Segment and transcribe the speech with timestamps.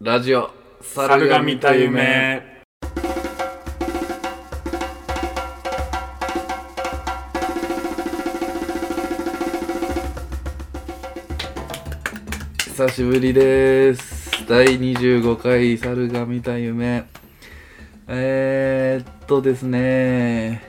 [0.00, 2.62] ラジオ猿が見た夢。
[12.58, 14.46] 久しぶりです。
[14.46, 17.04] 第25回猿が見た夢。
[18.06, 20.62] えー、っとですね。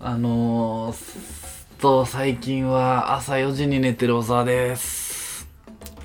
[0.00, 4.97] あのー、と最近は朝4時に寝てる小沢です。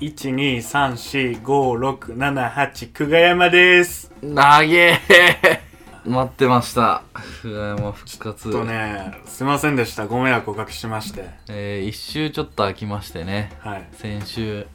[0.04, 4.12] 123456789久我山です。
[4.22, 5.62] なげえ
[6.04, 7.04] 待ってました。
[7.40, 8.52] 久我山復活。
[8.52, 10.06] とねすいませんでした。
[10.06, 11.30] ご迷惑をおかけしまして。
[11.48, 13.50] えー、一周ちょっと空きましてね。
[13.60, 13.88] はい。
[13.92, 14.66] 先週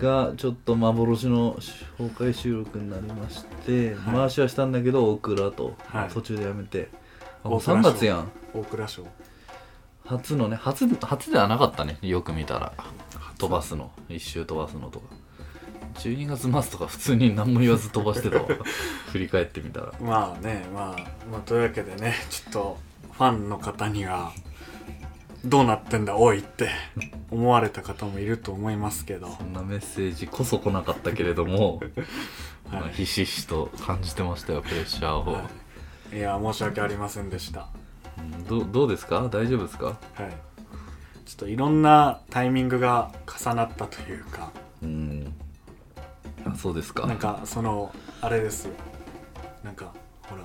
[0.00, 1.58] がちょっと幻の
[1.96, 4.14] 公開収録になりまして、はい。
[4.14, 6.10] 回しはしたんだけど大倉と、はい。
[6.10, 6.90] 途中でやめて。
[7.42, 8.30] あもう大倉3月やん。
[8.54, 9.04] 大倉賞。
[10.06, 11.98] 初のね初初ではなかったね。
[12.02, 12.72] よく見たら
[13.38, 13.90] 飛ばすの。
[14.08, 15.06] 一周飛ばすのとか。
[15.94, 18.44] 12月末とか普通に何も言わず飛ばしてたわ。
[19.12, 19.92] 振り返ってみたら。
[20.00, 22.78] まあねまあ、まあ、というわけでねちょっと
[23.12, 24.32] ファンの方には
[25.44, 26.68] どうなってんだおいって
[27.30, 31.80] 思われた方もいると思いますけど、そんなメッセージこそ来なかったけれども、
[32.70, 35.42] まあはひしひしと感じてましたよプレッシャーを、は
[36.12, 37.68] い、いや申し訳ありませんでした。
[38.18, 39.28] うんどうどうですか？
[39.30, 39.86] 大丈夫ですか？
[39.86, 39.96] はい
[41.28, 44.50] ちょっといろんなタイミングが重なったというか
[44.82, 45.34] うん。
[46.46, 47.06] あそうですか。
[47.06, 48.72] なんかそのあれですよ。
[49.62, 50.44] なんかほら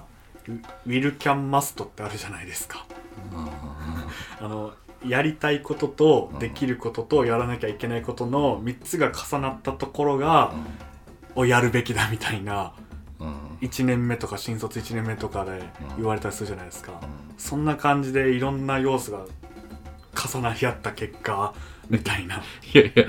[0.50, 2.86] ウウィル・キャン・マストってあるじゃないですか。
[3.34, 4.08] あ
[4.42, 4.74] あの
[5.08, 6.40] やりたいこととうん。
[6.40, 12.74] できることとやらなきゃいけないことの3つが重なったところがーをやるべきだみたいな
[13.22, 13.28] うん。
[13.28, 16.92] うん1年目とか新卒1年目とかでうん言われたりするじゃないですか。
[17.02, 17.08] うん。
[17.38, 19.26] そんな感じでいろんな要素が
[20.16, 21.54] 重なり合った結果
[21.90, 22.38] みたいな。
[22.74, 23.06] いやいや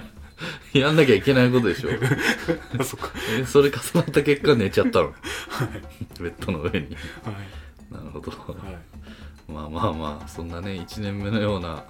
[0.72, 1.90] やんなきゃいけないことでしょ。
[2.84, 3.10] そっか。
[3.38, 5.14] えそれ重なった結果寝ちゃったの？
[6.20, 6.76] ベッドの上に。
[6.76, 7.94] はい。
[7.94, 8.30] なるほど。
[8.30, 9.52] はい。
[9.52, 11.84] まあまあまあそんなね1年目のような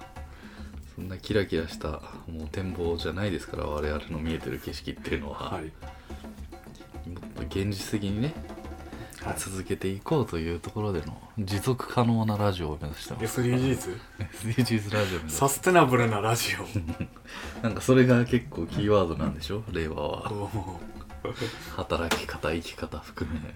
[0.95, 1.87] そんなキラキラした
[2.27, 5.63] もう展望じゃないですから我々の見えてる景色っていうのは、はい。
[5.63, 8.35] もっと現実的にねはい
[9.33, 13.41] 続けていこうというところでの持続可能なラジオを目指してます。
[13.41, 13.99] SDGs?
[14.43, 16.49] SDGs ラジオ目指してサステナブルなラジ
[17.63, 19.63] なんかそれが結構キーワードなんでしょ？
[19.71, 20.31] 令和オは。
[20.31, 20.79] お
[21.77, 23.39] 働き方生き方含め。
[23.39, 23.47] サ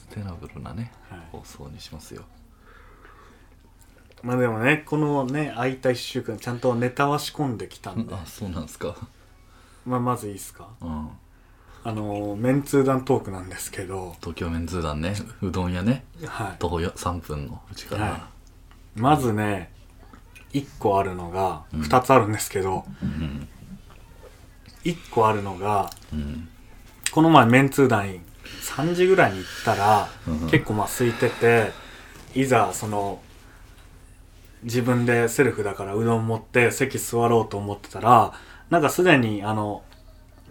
[0.00, 1.26] ステナブルなねーはい。
[1.32, 2.24] 放送にしますよ。
[4.22, 8.14] まあでもねこのね空いた1週間ちゃんとネタは仕込んできたんで。
[8.14, 8.96] あそうなんですか。
[9.84, 10.68] まあまずいいですか？
[10.80, 11.08] うん
[11.86, 14.16] あのメンツー団トークなんですけど。
[14.18, 15.14] 東京メンズ団ね。
[15.40, 16.04] うどん屋ね。
[16.26, 16.56] はい。
[16.58, 18.28] 徒歩よ3分のうちから、は
[18.96, 19.70] まずね
[20.52, 21.82] 1個あるのがうん。
[21.82, 23.48] 2つあるんですけど、うん。
[24.82, 26.48] 1個あるのがうん。
[27.12, 28.20] この前メンツー団
[28.62, 30.50] 3時ぐらいに行ったら、うん。
[30.50, 31.70] 結構まあ空いてて
[32.34, 33.20] いざその
[34.64, 38.32] 自分でセルフだからうどん持って席座ろうと思ってたら
[38.70, 39.84] なんかすでにあの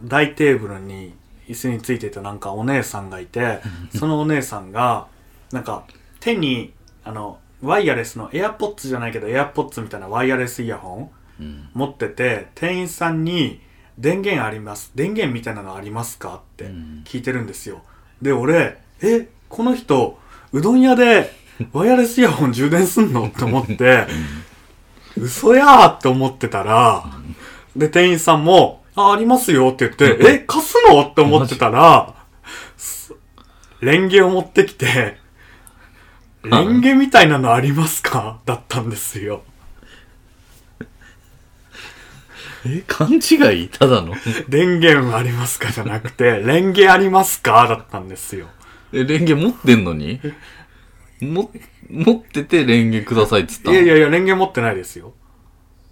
[0.02, 1.13] 大テーブルに
[1.47, 3.59] 椅子についていたなんかお姉さんがいて
[3.97, 5.07] そのお姉さんが
[5.51, 5.83] なんか
[6.19, 6.73] 手に
[7.03, 13.61] あのワイヤレスのエアポッツじゃないけどエアポッツみたいなワイヤレスイヤホンうん持ってて店員さんに
[13.97, 17.81] 「電源あります電源みたいなのありますか?」ってうん聞いてるんですよ
[18.22, 20.19] で俺「えこの人
[20.51, 21.31] うどん屋で
[21.72, 24.07] ワイヤレスイヤホン充電すんの?」って思って
[25.17, 27.03] 「嘘やー!」って思ってたら
[27.75, 32.13] で店員さんも「あありますよ」って言って「え貸すの?」って思ってたら
[32.78, 33.13] す
[33.81, 35.17] レンゲを持ってきて
[36.44, 39.44] 「レンゲみたいなのありますか?」だったんですよ。
[42.67, 44.16] え勘違いただの？
[44.50, 45.72] 電源ありますか？
[45.72, 47.67] じゃなくて、レンゲありますか？
[47.67, 48.47] だったんですよ。
[48.91, 50.19] えレンゲ持ってんのに？
[51.22, 51.51] も
[51.91, 53.73] 持っててレンゲくださいっつったの？
[53.75, 55.13] いやいやいや、レンゲ持ってないですよ。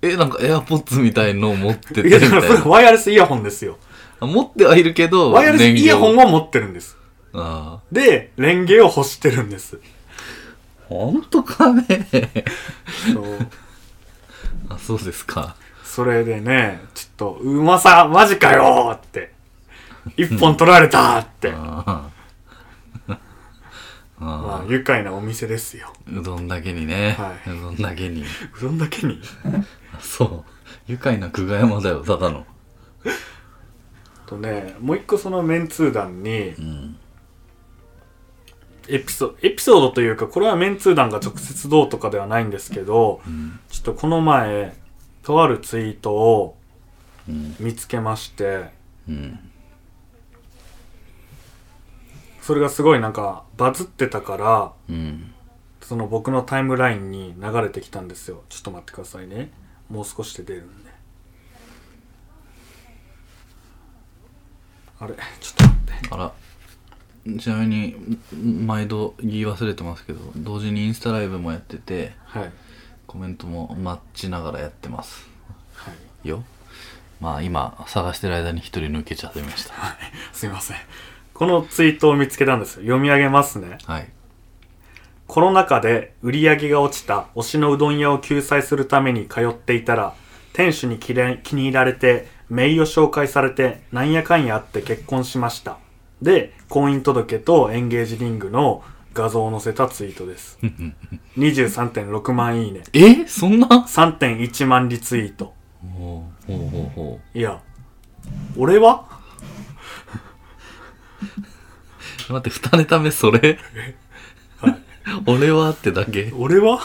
[0.04, 3.78] えなんかエアポッツみたいのを持っててみいや、だからそれワイヤレスイヤホンですよ。
[4.20, 6.98] あ持ってはいるけどワイヤレスイヤホンはを持ってるんです。
[7.34, 9.78] あで、レンゲを欲してるんです。
[9.78, 9.80] あ
[10.90, 11.84] 本当かね
[13.14, 13.48] そう。
[14.70, 19.32] あそうですかそれでね、ちょっと、うまさ、マジかよーって。
[20.18, 21.52] 一本取られたーって。
[21.52, 22.10] ああ
[24.20, 25.92] まあ、あ愉快なお店ですよ。
[26.08, 27.50] うどんだけにね、はい。
[27.50, 28.22] うどんだけに。
[28.24, 28.26] う
[28.62, 29.20] どんだけに？
[29.94, 30.44] あ そう。
[30.88, 32.46] 愉快な久我山だよただの。
[34.26, 36.98] とね、もう一個そのメンツー団にう、ん。
[38.90, 43.60] エピソエピソードというか、これはメンツー団が直接どうとかではないんですけど、うん。
[43.70, 44.76] ちょっとこの前、
[45.24, 46.58] とあるツイートを
[47.28, 47.56] うん。
[47.60, 48.72] 見つけまして、
[49.08, 49.40] うん
[52.44, 55.34] それがすごいなんかバズってたからうん。
[55.82, 58.44] その僕のタイムラインに流れてきたんですよ。
[58.50, 59.52] ちょっと待ってくださいね。
[59.90, 60.92] もう少しで出るんで。
[65.00, 65.14] あれ？
[65.40, 66.10] ちょっと待って。
[66.12, 66.34] あら。
[67.40, 67.96] ちなみに
[68.36, 72.52] ん毎度言い忘れてますけど同時にインスタライブもやっててはい。
[73.08, 75.30] コメントも待ちながらやってます。
[75.76, 75.92] は
[76.26, 76.28] い。
[76.28, 76.44] よ。
[77.22, 79.74] まあ今探してる間に一人抜けちゃってました。
[79.76, 79.98] はい。
[80.34, 80.78] すいません
[81.34, 82.82] このツイートを見つけたんですよ。
[82.84, 83.78] 読み上げますね。
[83.86, 84.10] はい。
[85.28, 90.14] コロナ禍で売り上げが落ちた推しのうどん屋を救済するために通っていたら
[90.52, 95.78] 店主に気れ気に入られて名誉紹介されてなんやかんやあって結婚しました。
[96.22, 98.84] で婚姻届とエンゲージリングの
[99.14, 100.60] 画像を載せたツイートです。
[101.38, 102.84] 23.6万いいね。
[102.94, 103.26] え？
[103.26, 105.54] そんな？3.1万リツイート。
[105.82, 107.60] ほうほうほうほいや
[108.56, 109.06] 俺は？
[109.10, 109.23] う
[112.30, 113.58] 待って二ネタ目それ？
[115.26, 116.32] 俺はってだけ？
[116.36, 116.80] 俺は？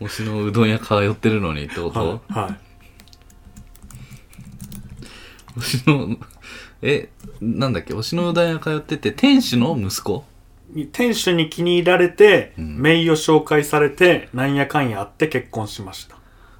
[0.00, 2.56] 推しのうどん屋通ってるのにってこと、はい、はい。
[5.60, 6.16] 推しの
[6.82, 7.08] え
[7.40, 7.94] なんだっけ？
[7.94, 10.24] 推しのうどん屋通ってて店主の息子？
[10.92, 12.78] 店主に気に入られて、ん。
[12.80, 16.15] 名誉紹介されてなんやかんやあって結婚しました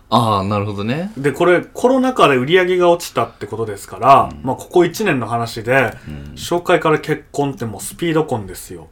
[0.08, 1.10] ああなるほどね。
[1.16, 5.94] でこれコロナ禍で売り上げが落ちたってことですから、まあここ1年の話で、
[6.36, 8.88] 紹介から結婚ってもうスピード婚ですよ。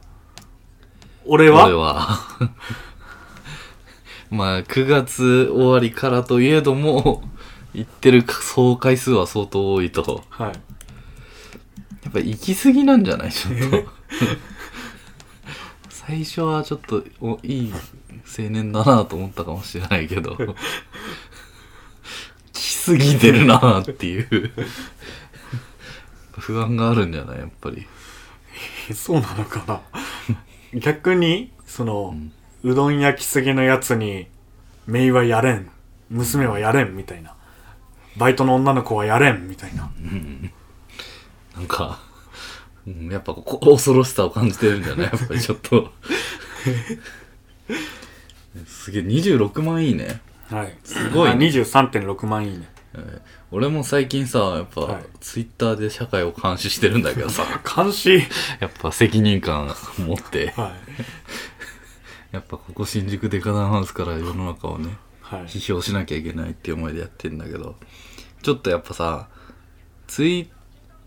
[1.25, 1.65] 俺は？
[1.65, 2.07] 俺は。
[4.29, 7.23] まあ9月終わりからといえども
[7.73, 10.23] 行ってる総回数は相当多いと。
[10.29, 10.49] はい。
[10.49, 10.53] や
[12.09, 13.31] っぱ行き過ぎなんじゃない？
[13.31, 13.85] ちょっと。
[15.89, 17.73] 最初はちょっとおいい
[18.37, 20.37] 青年だなと思ったかもしれないけど
[22.93, 24.51] 来過ぎてるなっていう。
[26.37, 27.39] 不安があるんじゃない？
[27.39, 27.85] やっぱり。
[28.93, 29.81] そうなのかな？
[30.79, 32.15] 逆にその、
[32.63, 34.27] うどん焼きすぎのやつに
[34.87, 35.69] 姪はやれん。
[36.09, 37.33] 娘はやれんみたいな。
[38.17, 39.91] バイトの女の子はやれんみたいな。
[41.55, 41.99] なんか、
[42.85, 45.07] うんやっぱこ恐ろしさを感じてるんじゃない？
[45.07, 45.91] やっぱりちょっと。
[48.67, 50.21] すげえ26万いいね。
[50.49, 50.77] はい。
[50.83, 51.47] すごいね。
[51.47, 52.67] あ23.6万いいね。
[52.67, 52.74] えー
[53.51, 55.03] 俺も最近さやっぱ、はい。
[55.19, 57.43] ツイッターで社会を監視してるんだけどさ。
[57.75, 58.17] 監視？
[58.59, 60.51] やっぱ責任感持って。
[60.57, 60.71] はい。
[62.31, 65.41] やっぱここ新宿デカダンハウスから世の中をねはい。
[65.45, 67.75] 批評しなきゃいけないっていう思いでやってんだけど。
[68.41, 69.27] ちょっとやっぱさ
[70.07, 70.49] ツイ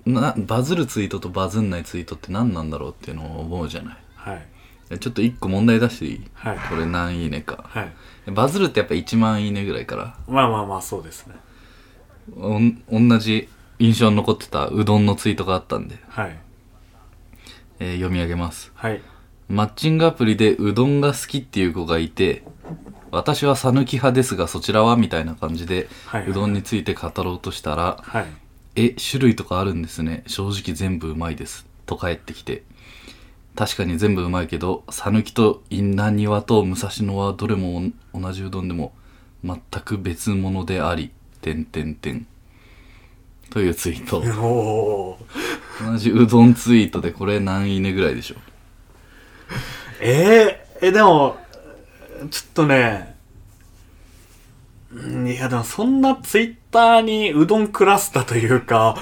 [0.06, 3.96] なバズるツイートとバズんないツイートって何なんだろうっていうのを思うじゃない？
[4.16, 4.46] はい。
[4.90, 6.58] えちょっと一個問題出していい、はい。
[6.70, 7.64] これ何いいねか。
[7.68, 7.92] はい。
[8.30, 10.16] バズるってやっぱ1万いいねぐらいから。
[10.26, 11.34] まあまあまあそうですね
[12.36, 13.48] 同じ
[13.78, 16.38] 印象に残ってたうどんのツイートがあったんで、はい。
[17.80, 18.72] えー読み上げます。
[18.74, 19.00] はい。
[19.48, 22.42] マッチングアプリでうどんが好きっていう子がいて
[23.10, 26.22] 私は讃岐派ですがそちらはみたいな感じで、はい。
[26.22, 28.26] はいうどんについて語ろうとしたらはい。
[28.76, 30.24] え種類とかあるんですね。
[30.26, 31.66] 正直全部うまいです。
[31.86, 32.62] と帰ってきて。
[33.56, 38.92] 確かに全部うまいけど讃岐と稲庭と武蔵野はどれも同じうどんでも
[39.42, 41.10] 全く別物であり
[41.54, 42.26] 点点点
[43.50, 44.18] というツイート。
[44.40, 44.46] お
[45.12, 45.18] お
[45.84, 48.36] 同じうどんツイートでこれ何いいねぐらいでしょ
[50.00, 51.36] えー、えでも
[52.30, 53.16] ちょっとね。
[54.92, 58.96] うんいやでもそんなツイッターにうどんクラスターというか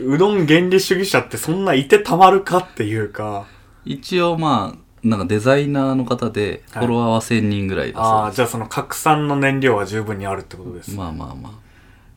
[0.00, 3.46] うどん原理主義者ってそんないてたまるかっていうか。
[3.84, 6.86] 一応まあなんかデザイナーの方でフはい。
[6.86, 11.52] ォロワーは1000人ぐらいだそうああじゃあその拡散の燃料は十分にあるってことです、まあまあまあ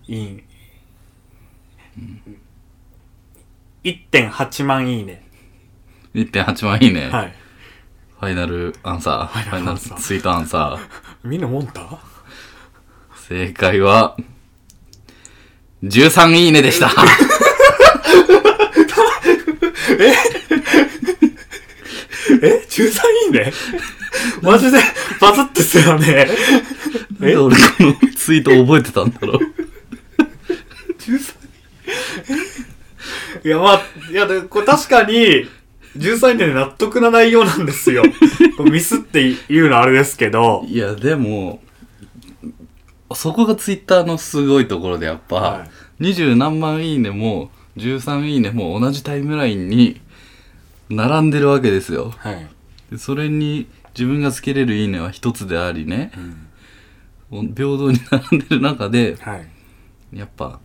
[0.10, 0.42] い
[3.84, 5.24] い、1.8万いいね。
[6.16, 7.34] 1.8万いいね、はい。
[8.20, 9.44] ファイナルアンサー。
[9.44, 11.28] フファイナルツイートアンサー。
[11.28, 12.00] みんなもんた
[13.28, 14.18] 正解は
[15.84, 16.90] 13いいねでした。
[20.00, 20.14] え
[22.68, 23.54] ?13 いいね？
[24.42, 24.80] マジで
[25.22, 26.28] バズってすよね。
[27.20, 29.69] なんで俺このツイート覚えてたんだろう
[33.44, 35.48] いや、まあ、いや、でこれ確かに、
[35.98, 38.04] 13年で納得な内容なんですよ。
[38.60, 41.62] ミスって言うのはあれですけど、いやでも
[43.14, 45.68] そこがツイッターのすごいところでやっぱ、は
[46.00, 50.00] 二十何万いいねも13いいねも同じタイムラインに
[50.90, 52.48] 並んでるわけですよはい。
[52.92, 56.12] でそれに自分がつけれるいいねは一つでありね、
[57.32, 59.48] 平等に並んでる中ではい。
[60.14, 60.60] やっぱ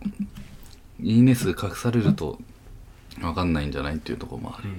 [0.99, 2.39] いいね数隠されると
[3.19, 4.75] 分かんないんじゃないっていうところもある、うん。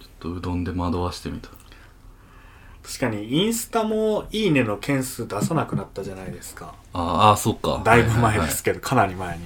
[0.00, 1.48] ちょっとうどんで惑わしてみた。
[2.82, 6.74] 確かにインスタもいいねの件数出さなくなったじゃないですか。
[6.92, 7.82] あーあーそっか。
[7.84, 9.44] だいぶ前はははですけど、かなり前に。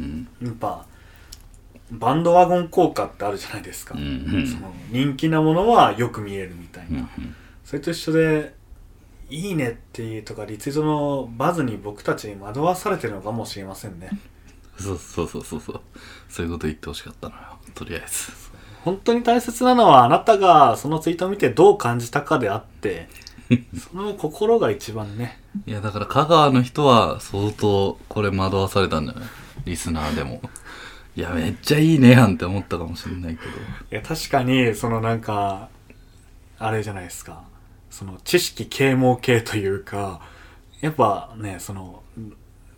[0.00, 0.28] うん。
[0.42, 0.84] やっぱ
[1.90, 4.46] バンドワゴン効果ってあるじゃないですか、うんうん。
[4.46, 7.36] その人気なものはよく見えるみたいな、うんうん。
[7.64, 8.54] それと一緒で
[9.30, 14.10] 「いいね」っていうとかリツイートのバズに僕たちに惑わされてるのかもしれませんね。
[14.78, 15.80] そうそうそうそうそう。
[16.28, 17.42] そういうこと言ってほしかったのよ
[17.74, 18.32] とりあえず
[18.82, 23.08] 本当に大切なのはあなたがそのツイートを見てどう感じたかであって
[23.78, 25.40] その心が一番ね。
[25.66, 29.24] いやだから香川の人は相当これ惑わされたんじゃない？
[29.64, 30.42] リスナーでも。
[31.16, 33.50] いやめっちゃいいねやんって思ったかもしれないけど。
[33.92, 35.68] いや確かにそのなんか
[36.58, 37.44] あれじゃないですか
[37.94, 40.20] その知識啓蒙系というか
[40.80, 42.02] やっぱねその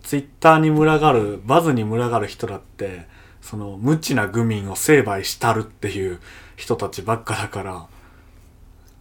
[0.03, 3.07] ツイッターに群がるバズに群がる人だって
[3.41, 6.21] その無知な愚民を成敗したるっていう
[6.57, 7.87] 人たちばっかだから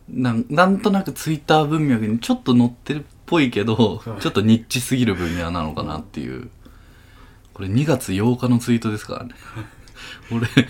[0.08, 4.22] なんなんとなくツイッター文脈にちょっと載ってるっぽいけど、はい。
[4.22, 6.50] ちょっとニッチすぎる分野なのかなっていう。
[7.54, 9.32] これ2月8日のツイートですからね。
[10.32, 10.68] 俺1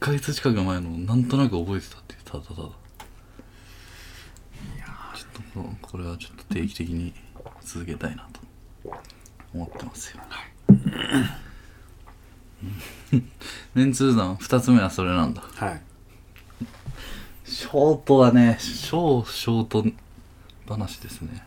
[0.00, 2.68] ヶ月近く前のなんとなく覚えてたっていうただただ
[5.56, 7.14] ちょっとここれはちょっと定期的に
[7.62, 8.40] 続けたいなと
[9.54, 10.22] 思ってますよ。
[13.74, 15.42] メンツー団2つ目はそれなんだ。
[15.54, 15.80] はい。
[17.44, 19.84] ショートはね、超ショート
[20.68, 21.46] 話ですね。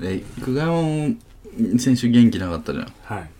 [0.00, 2.92] え、久我山も先週元気なかったじゃん。
[3.04, 3.30] はい。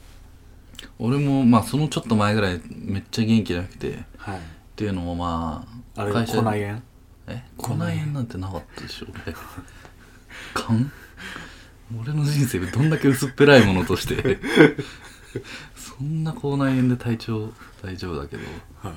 [0.99, 4.41] 俺もまあそのちょっと前ぐらいめっちゃ元気なくて、っはい
[4.79, 6.81] ていうのもまあ、あれ会社口内炎
[7.29, 9.35] え口内炎なんてなかったでしょ、俺。
[10.55, 10.91] 勘？
[12.01, 14.39] 俺の人生どんだけ薄っぺらいものとして、
[15.75, 18.43] そんな口内炎で体調大丈夫だけど、
[18.83, 18.93] はい。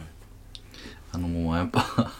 [1.13, 2.11] あのもうやっぱ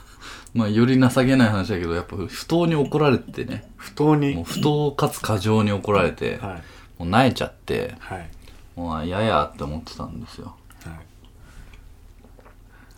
[0.53, 3.69] まあより情けない話だけどやっぱ不当に怒られてね。
[3.75, 4.35] 不当に？
[4.35, 6.61] もう不当かつ過剰に怒られて、は
[6.99, 7.03] い。
[7.03, 8.29] もう萎えちゃってはい。
[8.75, 10.55] もうややって思ってたんですよ。
[10.85, 10.91] は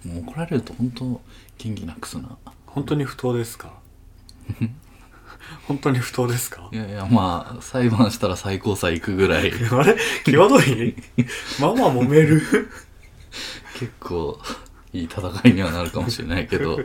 [0.05, 0.07] い。
[0.07, 2.37] もう怒られると本当元気なくすな
[2.73, 3.73] 本当に不当ですか？
[5.67, 6.69] 本当に不当ですか？
[6.71, 9.51] いやいやまあ裁判したら最高裁行くぐらい。
[9.71, 9.97] あれ？
[10.25, 10.95] 際どい？
[11.59, 12.41] まあまあ揉める？
[13.79, 14.39] 結構
[14.91, 16.79] いい戦いにはなるかもしれないけど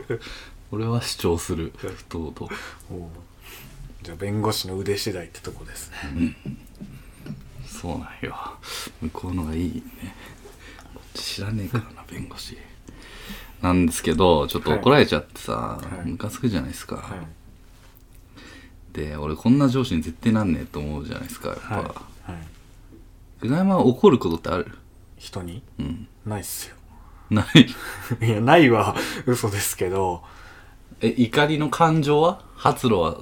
[0.71, 1.73] 俺は主張する。
[1.77, 2.49] 不当と。
[4.01, 6.35] じゃあ弁護士の腕次第ってとこですね。
[7.65, 8.35] そうなんよ。
[9.01, 10.15] 向こうのがいいね。
[11.13, 12.57] 知らねえからな弁護士
[13.61, 16.09] なんですけどちょっと怒られちゃってさ、い。
[16.09, 17.19] ムカつくじゃないですか、はい。
[18.93, 21.83] で俺こんな上司に絶対なんねえと思うじゃないですかやっぱ、はい。
[21.83, 21.93] はい。
[23.41, 24.77] 久我山は怒ることってある？
[25.17, 25.61] 人に？
[25.79, 26.07] うん。
[26.25, 26.75] ないっすよ。
[27.29, 27.67] ない。
[28.25, 30.23] いやないは嘘ですけど。
[31.01, 32.41] え怒りの感情は？
[32.55, 33.17] 発露は？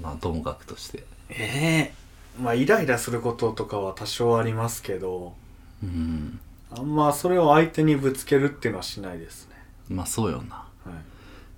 [0.00, 1.04] まあともかくとして。
[1.28, 1.94] ええ
[2.42, 5.34] まあイライラすることとかは多少ありますけど。
[5.82, 6.40] うん。
[6.76, 9.53] あんまそれを相手にぶつけるっていうのはしないですね
[9.88, 10.66] まあそうよな。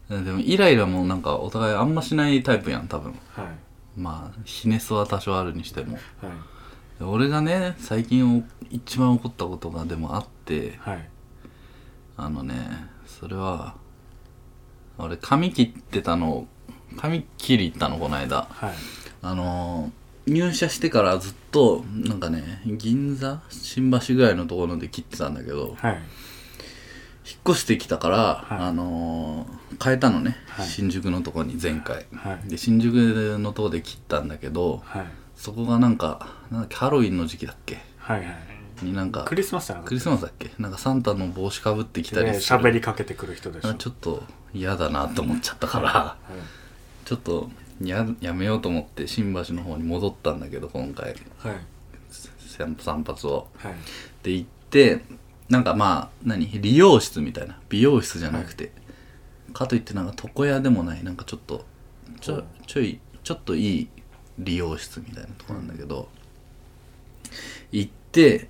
[0.08, 0.24] はい。
[0.24, 3.12] でもイライラもなんかお互いあんましないタイプやん多分。
[3.32, 4.00] はい。
[4.00, 5.94] まあひねすは多少あるにしても。
[5.94, 6.02] はい。
[6.98, 11.08] で俺がね最近お一番怒ったことがでもあってはい。
[12.16, 12.54] あのね
[13.06, 13.74] それは
[14.98, 16.46] 俺髪切ってたの
[16.96, 18.48] 髪切り行ったのこの間。
[18.50, 18.74] はい。
[19.22, 19.90] あの
[20.26, 25.98] 入社してからずっとなんかね銀座新橋ぐらいのところで切ってたんだけどはい
[27.26, 28.68] 引っ越してきたから、はい。
[28.68, 29.46] あの
[29.82, 30.66] 変えたのね、はい。
[30.66, 32.06] 新宿のとこに前回。
[32.14, 32.48] はい。
[32.48, 32.94] で新宿
[33.38, 35.06] のとこで切ったんだけどはい。
[35.34, 37.78] そこがなんかなんだっけハロウィンの時期だっけ？
[37.98, 38.84] はいはい。
[38.84, 39.80] になんかクリスマスじゃな。
[39.80, 40.50] かったクリスマスだっけ？
[40.58, 42.58] なんかサンタの帽子かぶってきたりでする。
[42.60, 43.70] 喋りかけてくる人でしょ。
[43.70, 44.22] あちょっと
[44.54, 47.06] 嫌だなと思っちゃったから、はい。
[47.06, 47.50] ちょっと
[47.82, 51.14] ややめようと思って新橋の方に戻ったんだけど今回。
[51.38, 51.56] はい。
[52.38, 53.48] 散散髪を。
[53.58, 53.74] はい。
[54.22, 55.02] で行って
[55.48, 56.46] なんかまあ何？
[56.60, 57.58] 理容室みたいな。
[57.68, 58.72] 美容室じゃなくて、
[59.52, 61.04] かといってなんか床屋でもない。
[61.04, 61.64] なんかちょっと
[62.20, 63.88] ちょうんちょいちょっといい
[64.38, 66.08] 理容室みたいなとこなんだけど、
[67.72, 68.48] 行って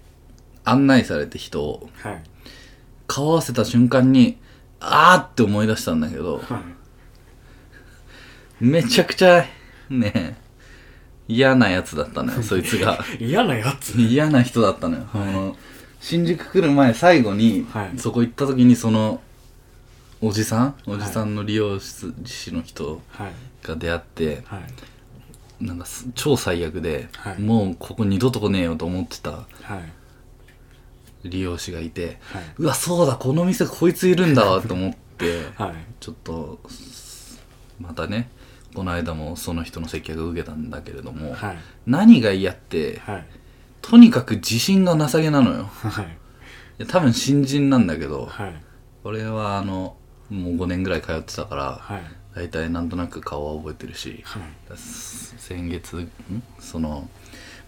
[0.65, 1.89] 案内されて人を。
[2.03, 2.23] はい。
[3.07, 4.39] 顔合わせた瞬間に
[4.81, 6.39] あーって思い出したんだけど。
[6.39, 6.63] は
[8.61, 8.65] い。
[8.65, 9.45] めちゃくちゃ
[9.91, 10.39] ね
[11.29, 13.05] 嫌なやつだったのよそいつが。
[13.21, 14.01] 嫌なやつ。
[14.01, 15.57] 嫌な人だったのよ、あの
[16.09, 17.99] 新宿来る前最後に、はい。
[17.99, 19.21] そこ行った時にその
[20.23, 20.75] おじさん？
[20.87, 23.33] おじさんの理容室師の人はい。
[23.67, 24.59] が出会って、は
[25.61, 25.65] い。
[25.65, 27.41] なんかす超最悪で、はい。
[27.41, 29.45] もうここ二度と来ねえよと思ってたは
[31.25, 31.29] い。
[31.29, 32.43] 利用師がいて、はい。
[32.59, 35.75] うわそうだこの店こいついるんだわ と思ってはい。
[35.99, 36.61] ちょっと
[37.81, 38.31] またね
[38.75, 41.59] この間もその人の接客を受けたんだけれども、はい。
[41.85, 43.27] 何が嫌ってはい
[43.89, 45.65] とにかく自信がなさげなのよ。
[45.65, 46.05] はい。
[46.05, 46.09] い
[46.79, 48.55] や多分新人なんだけどはい。
[49.05, 49.97] 俺はあの
[50.29, 52.03] もう5年ぐらい通ってたからはい。
[52.35, 54.43] 大体なんとなく顔は覚えてるしはい。
[54.77, 56.11] 先月ん？
[56.59, 57.09] その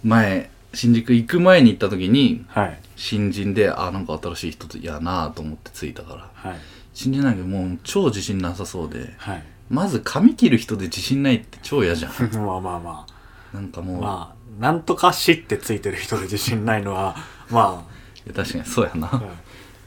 [0.03, 2.81] 前新宿行く前に行った時にはい。
[2.97, 6.59] 新人であなんか新しい人やなと思って着いたからはい。
[6.95, 9.43] 新人なんだけどもう超自信なさそうではい。
[9.71, 12.13] まず髪切る人で自信ないって超嫌じゃん。
[12.45, 13.57] まあまあまあ。
[13.57, 17.17] なんかもう、まあなんとかしってついてる人で自信ないのは
[17.51, 17.87] ま
[18.27, 19.27] いや確かにそうやな、あはい。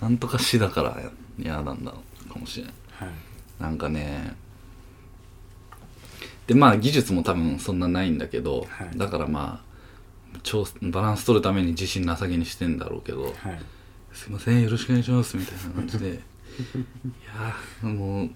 [0.01, 0.97] なんとかしだから
[1.37, 3.09] 嫌なんだかもしれないはい。
[3.59, 4.35] なんかね。
[6.47, 8.97] でまあ技術も多分そんなないんだけど、はい。
[8.97, 9.61] だからま
[10.35, 13.33] あ超バランス取るために自信なさげにしてんだろうけどはい
[14.13, 16.07] 「すいませんよろしくお願いします」みたいな感じで。
[16.11, 18.29] いやーもう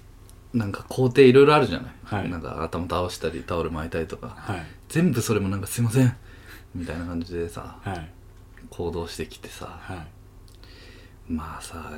[0.57, 2.29] なんか工程いろいろあるじゃない、はい。
[2.29, 4.35] なんか頭倒したりタオル巻いたりとか。
[4.37, 4.65] はい。
[4.89, 6.15] 全部それもなんか「すいません」
[6.75, 8.09] みたいな感じでさはい。
[8.69, 11.31] 行動してきてさはい。
[11.31, 11.91] まあさ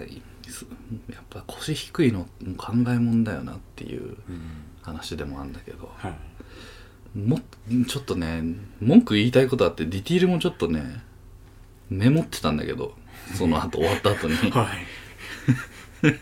[0.48, 0.66] す
[1.12, 2.26] やっぱ腰低いのも
[2.58, 4.42] 考えもんだよなっていううん。
[4.82, 7.20] 話でもあるんだけどはい。
[7.20, 7.40] も
[7.88, 8.44] ちょっとね
[8.80, 11.02] 文句言いたいことあってディティールもちょっとね
[11.90, 12.94] メモってたんだけど
[13.36, 14.36] その後 終わった後に。
[14.52, 14.78] はい。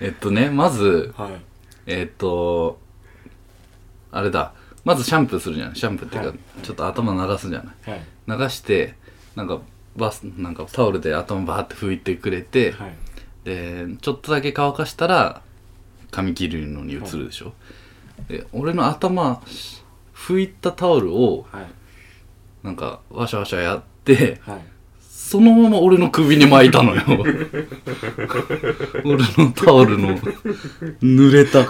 [0.00, 1.32] えっとねまずはい。
[1.86, 2.80] えっと
[4.12, 6.38] あれだまずシャンプーするじゃんシャンプーっていうか、はい。
[6.62, 7.90] ちょっと頭流すじゃない。
[7.90, 8.44] はい。
[8.44, 8.94] 流して
[9.36, 9.60] なんか
[9.96, 12.94] バスなんかタオルで頭バーって拭いてくれて、はい。
[13.44, 15.42] でちょっとだけ乾かしたら
[16.10, 17.52] 髪切るのに移るでしょ、
[18.28, 19.42] で俺の頭
[20.14, 21.66] 拭いたタオルをはい。
[22.62, 24.60] なんかワシャワシャやってはい。
[25.30, 27.02] そのまま俺の首に巻いたのよ。
[29.04, 31.60] 俺のタオルの濡れた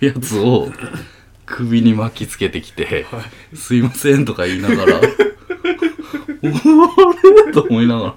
[0.00, 0.72] やつを
[1.46, 3.06] 首に巻きつけてきて
[3.54, 5.02] 「すいません」とか言いながら「お
[7.46, 8.14] れ?」と思いながら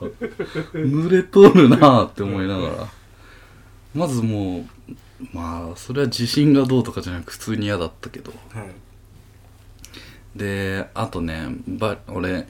[0.73, 2.87] 濡れとるなーって思いながら。
[3.95, 4.93] まずもう
[5.33, 8.33] まあそれは自信がどうとかじゃなく普通に嫌だったけど。
[8.53, 8.65] はい。
[10.35, 12.47] であとねば俺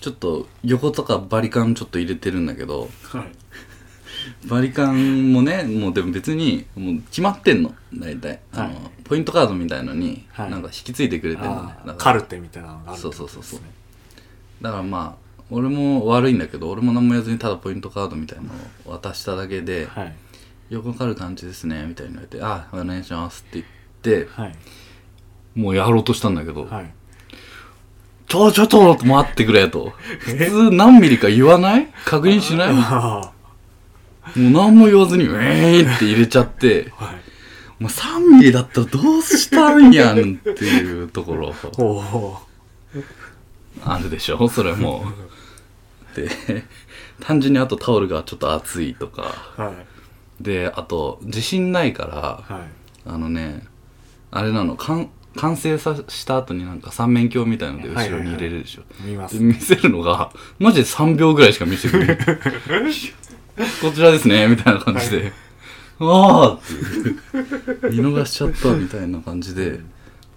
[0.00, 3.22] ちょっと横とかバリカンちょっと入れてるんだけどはい
[4.46, 7.74] バリカンもねもうでも別にもう決まってんの。
[7.94, 8.40] 大体。
[8.52, 8.74] あの、はい。
[9.04, 10.50] ポイントカードみたいのに、はい。
[10.50, 11.72] なんか引き継いでくれてるのね。
[11.78, 11.86] あー。
[11.88, 13.60] だからカルテみたいなのがあるそうそうそうそう。
[14.62, 18.50] だからまあ俺も悪いんだけど俺も何も言わずにただポイントカードみたいなの
[18.92, 20.14] を渡しただけではい
[20.68, 23.64] 「よくわかる感じですね」みたいに言われて「あお願いします」って
[24.02, 24.54] 言ってはい。
[25.54, 26.90] もうやろうとしたんだけど、はい。
[28.28, 29.92] ちょちょっと待ってくれと。
[30.20, 31.88] 普通何ミリか言わない？
[32.04, 32.74] 確認しない？
[34.36, 37.82] う何も言わずに「ウェーン!」って入れちゃってーはい。
[37.82, 41.54] もう3ミリだったらどうしたんやんっていうところ。
[43.84, 44.48] あるでしょ？
[44.48, 45.04] それも。
[46.14, 46.28] で
[47.20, 49.34] 単純にあとタオルがちょっと熱いとか。
[49.56, 49.70] は
[50.40, 50.42] い。
[50.42, 52.04] であと自信ないか
[52.48, 52.68] らはい。
[53.06, 53.64] あのね
[54.30, 58.82] あれなのかん完成さした後になんか三面鏡みたいので後ろに入れるでしょ、
[59.40, 62.18] 見せるのがマジで3秒ぐらいしか見せてくれない
[63.82, 65.32] こちらですねみたいな感じで、
[65.98, 68.02] ああっていう。
[68.02, 69.80] 見逃しちゃったみたいな感じで。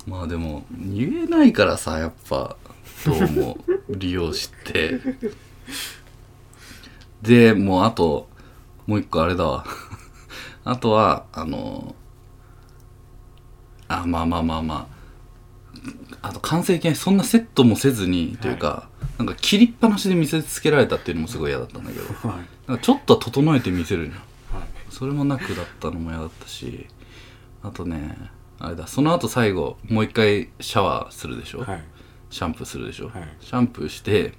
[0.07, 2.55] まあでも言えないからさやっぱ
[3.05, 3.57] どうも
[3.89, 4.99] 利用して。
[7.21, 8.27] でもうあと
[8.87, 9.65] もう一個あれだわ。
[10.65, 11.95] あとはあの
[13.87, 15.01] あまあまあまあまあ。
[16.23, 18.89] あと完成形そんなセットもせずにというか、
[19.23, 22.05] なんか切りっぱなしで見せつけられたっていうのもすごい嫌だったんだけど。
[22.27, 22.39] はい。
[22.67, 24.69] なんかちょっとは整えて見せるじゃんはい。
[24.89, 26.87] それもなくだったのも嫌だったし。
[27.61, 28.87] あとねあれだ。
[28.87, 31.83] その後最後もう一回シャワーするでしょ、はい。
[32.31, 33.37] シャンプーするでしょ、はい。
[33.39, 34.33] シャンプーしてで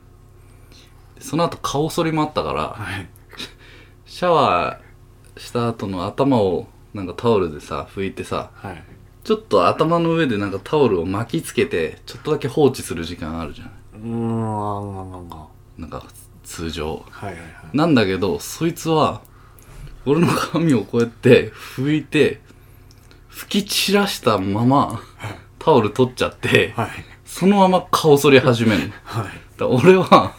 [1.21, 3.09] その後顔剃りもあったからはい。
[4.07, 8.85] シャワーした後の頭をなんかタオルでさ拭いてさはい。
[9.23, 13.69] ちょっと頭の上でなんかタオルを巻きつけてちょっとだけ放置する時間あるじゃん。
[13.69, 16.05] うーんなんかなんか
[16.43, 17.05] 通常。
[17.11, 17.77] はいはいはい。
[17.77, 19.23] なんだけどそいつは
[20.05, 22.41] 俺の髪をこうやって拭いて
[23.31, 25.01] 拭き散らしたまま
[25.59, 26.91] タオル取っちゃってはい。
[27.25, 28.93] そのまま顔剃り始める。
[29.05, 29.27] はい。
[29.59, 30.35] ら俺は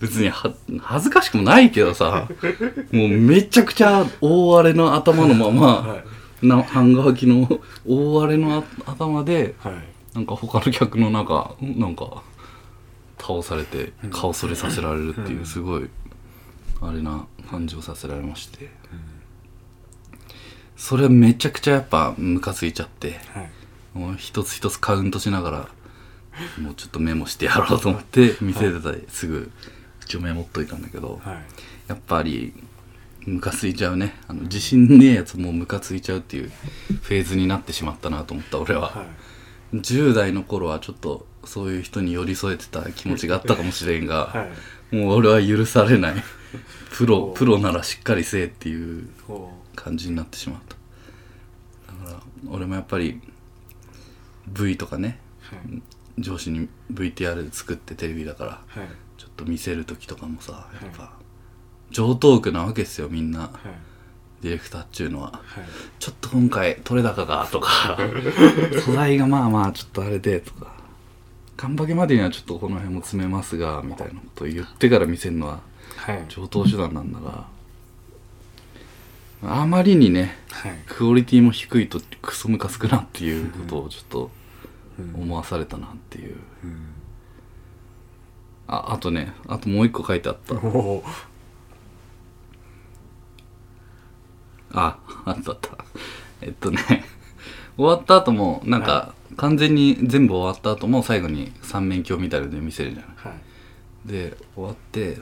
[0.00, 2.28] 別には恥ずかしくもないけどさ
[2.92, 5.96] もうめちゃくちゃ大荒れの頭のまま、は
[6.42, 6.46] い。
[6.46, 9.74] な半乾きの大荒れのあ頭ではい。
[10.14, 12.22] なんか他の客の中なんか
[13.18, 15.88] 倒されて顔それさせられるっていうすごい
[16.80, 18.70] あれな感じをさせられまして。
[20.76, 23.18] それめちゃくちゃやっぱムカついちゃって。
[23.34, 23.50] はい。
[23.98, 25.68] もう一つ一つカウントしながら
[26.62, 29.50] もうちょっとメモしてやろうと思って店出たりすぐ
[30.04, 31.20] 一応メモっといたんだけど。
[31.24, 31.36] はい。
[31.88, 32.54] やっぱり
[33.26, 34.14] ムカついちゃうね。
[34.28, 36.52] あの自信ねえやつもムカついちゃうっていう
[37.02, 39.04] フェーズになってしまったなと思った俺は、は
[39.74, 39.76] い。
[39.76, 44.48] 10代の頃はちょっとそういう人に寄り添えてた気持ちがあったかもしれんが、 は
[44.92, 44.96] い。
[44.96, 46.14] もう俺は許されない。
[46.92, 52.04] プロおプロならしっかりせえっていうこ感じになってしまった。
[52.04, 53.20] だから俺もやっぱり
[54.48, 55.20] V とかね
[55.52, 55.82] うはい。
[56.20, 58.88] 上司に VTR 作ってテレビだからはい。
[59.16, 61.12] ちょっと見せる時とかもさやっぱ
[61.90, 63.40] 上等句なわけですよみんな。
[63.40, 63.50] はい。
[64.42, 65.32] ディレクターっちゅうのは。
[65.32, 65.64] はい。
[65.98, 67.98] ちょっと今回取れ高がとか。
[68.84, 70.77] 素材がまあまあちょっとあれでとか
[71.58, 75.60] 頑張けまでにはちょっとこの辺も詰めますがみたいなことを言ってから見せるのは
[75.96, 76.24] はい。
[76.28, 77.46] 上等手段なんだが
[79.42, 80.72] あまりにねはい。
[80.86, 84.30] クオリティも低いとクソムカつくなっていうことをちょっと
[84.98, 85.14] うん。
[85.22, 86.36] 思わされたなっていう。
[86.64, 86.86] うん。
[88.68, 90.54] ああとねあともう一個書いてあった。
[94.72, 95.70] ああったあった。
[96.40, 97.04] えっとね
[97.76, 103.36] 終わった後もなんか完全に全部終わった後も最後に三面鏡みたいので見せるじゃんは
[104.06, 104.08] い。
[104.08, 105.18] で終わって、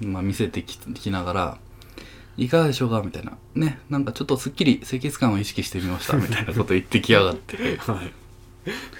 [0.00, 1.58] まあ、見せてききながら
[2.36, 7.56] 「いかがでしょうか?」みたいな「ねなんかちょっとすっきり清潔感を意識してみました」みたいなこと言ってきやがって。
[7.78, 8.12] はい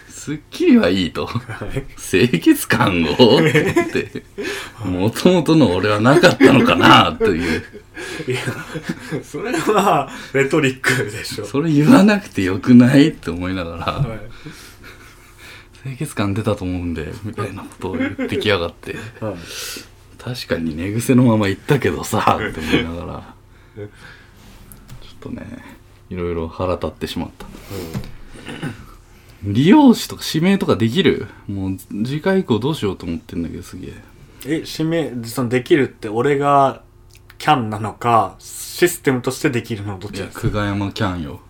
[0.09, 1.27] すっきりはいいと。
[1.27, 1.85] はい。
[1.97, 3.39] 清潔感を。
[3.39, 3.43] っ
[3.93, 4.25] て。
[4.85, 7.63] もともとの俺はなかったのかなという。
[8.27, 8.41] いや
[9.23, 11.45] それはレトリックでしょ。
[11.45, 13.93] それ言わなくてよくないって思いながら。
[13.93, 14.19] はい。
[15.83, 18.97] 清潔感出たと思うんでみたいなことを言ってきやがって。
[19.21, 19.35] はい。
[20.19, 23.35] 確かに寝癖のまま行ったけどさって思いながら。
[23.77, 23.89] ちょっ
[25.21, 25.47] とね
[26.11, 27.47] いろいろ腹立ってしまった
[29.47, 31.29] 利用詞とか指名とかできる？
[31.49, 33.95] もう次回以降どうしようと思ってんだけどすげえ。
[34.47, 36.83] え指名そのできるって俺が
[37.39, 40.49] キャンなのかシステムとしてできるのどっいやちですか？
[40.49, 41.41] 久我山キャンよ。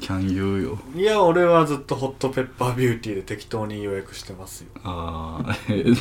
[0.00, 0.78] キャン言うよ。
[0.94, 4.68] いや俺はずっとホットペッパービューティーで適当に予約してますよ。
[4.84, 5.56] ああ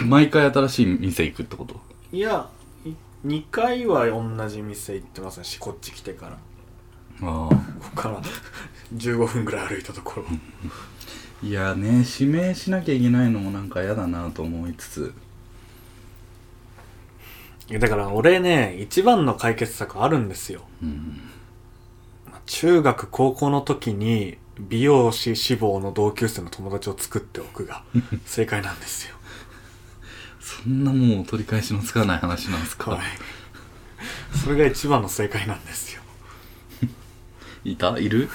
[0.06, 1.80] 毎回新しい店行くってこと？
[2.12, 2.50] いや
[3.26, 6.38] 2回は同じ店行ってますしこっち来てから。
[7.20, 7.50] あこ
[7.96, 8.22] こから
[8.96, 10.26] 15分ぐらい歩いたところ。
[10.28, 10.32] あ
[11.44, 15.14] いやね指名しなきゃいけないのもなんか嫌だなと思いつつ。
[17.70, 20.62] いやだから俺ね一番の解決策あるんですよ。
[20.82, 21.22] うん。
[22.46, 27.84] 中学高校の時に美容師志望の同級生の友達を作っておくが
[28.26, 29.16] 正解なんですよ。
[30.40, 33.02] そんなもう取り返しのつかない話なんですか、はい。
[34.44, 36.02] それが一番の正解なんですよ。
[37.66, 38.00] い、た？
[38.00, 38.30] いる？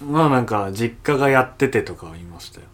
[0.00, 2.66] まあなんか実家がやっててとかは言いましたよ。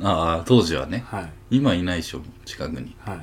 [0.00, 1.04] ああ当時はね。
[1.06, 1.32] はい。
[1.50, 2.96] 今いないでしょ近くに。
[3.00, 3.16] はい。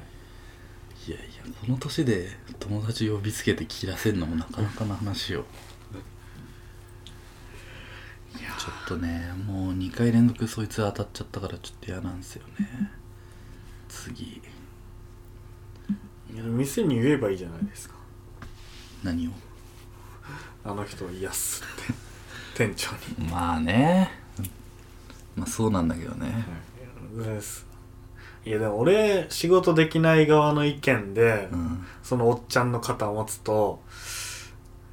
[1.09, 1.25] いやいや
[1.62, 5.45] この年で友達呼びつけて切らせるのもなかなかな話よ。
[8.33, 12.91] ちょっとねもう2回連続そいつ当たっちゃったからちょっと嫌なんですよね。
[13.88, 14.25] 次。
[14.25, 14.41] い
[16.38, 17.95] や店に言えばいいじゃないですか。
[19.03, 19.31] 何を？
[20.63, 21.93] あの人癒すって
[22.60, 22.91] 店長
[23.22, 23.30] に。
[23.30, 24.12] まあね。
[25.38, 26.45] まあそうなんだけどね。
[27.17, 27.26] はい。
[27.26, 27.65] です
[28.45, 33.82] いやでも俺仕事できない側の意見で、うんそのおっちゃんの肩を持つと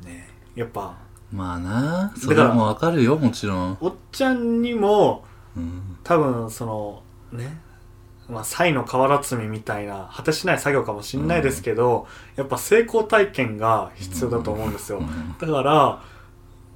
[0.05, 0.97] ねやっぱ
[1.33, 2.15] まあな。
[2.17, 5.25] そだかられもわかるよもちろん、おっちゃんにも
[5.57, 7.03] うん、多分その
[7.33, 7.59] ね
[8.29, 15.37] まあ才の瓦積みみたいな果てしない作業かもしんないですけど、やっぱ成功体験が必要だと思うんですよ、うん。
[15.39, 16.03] だから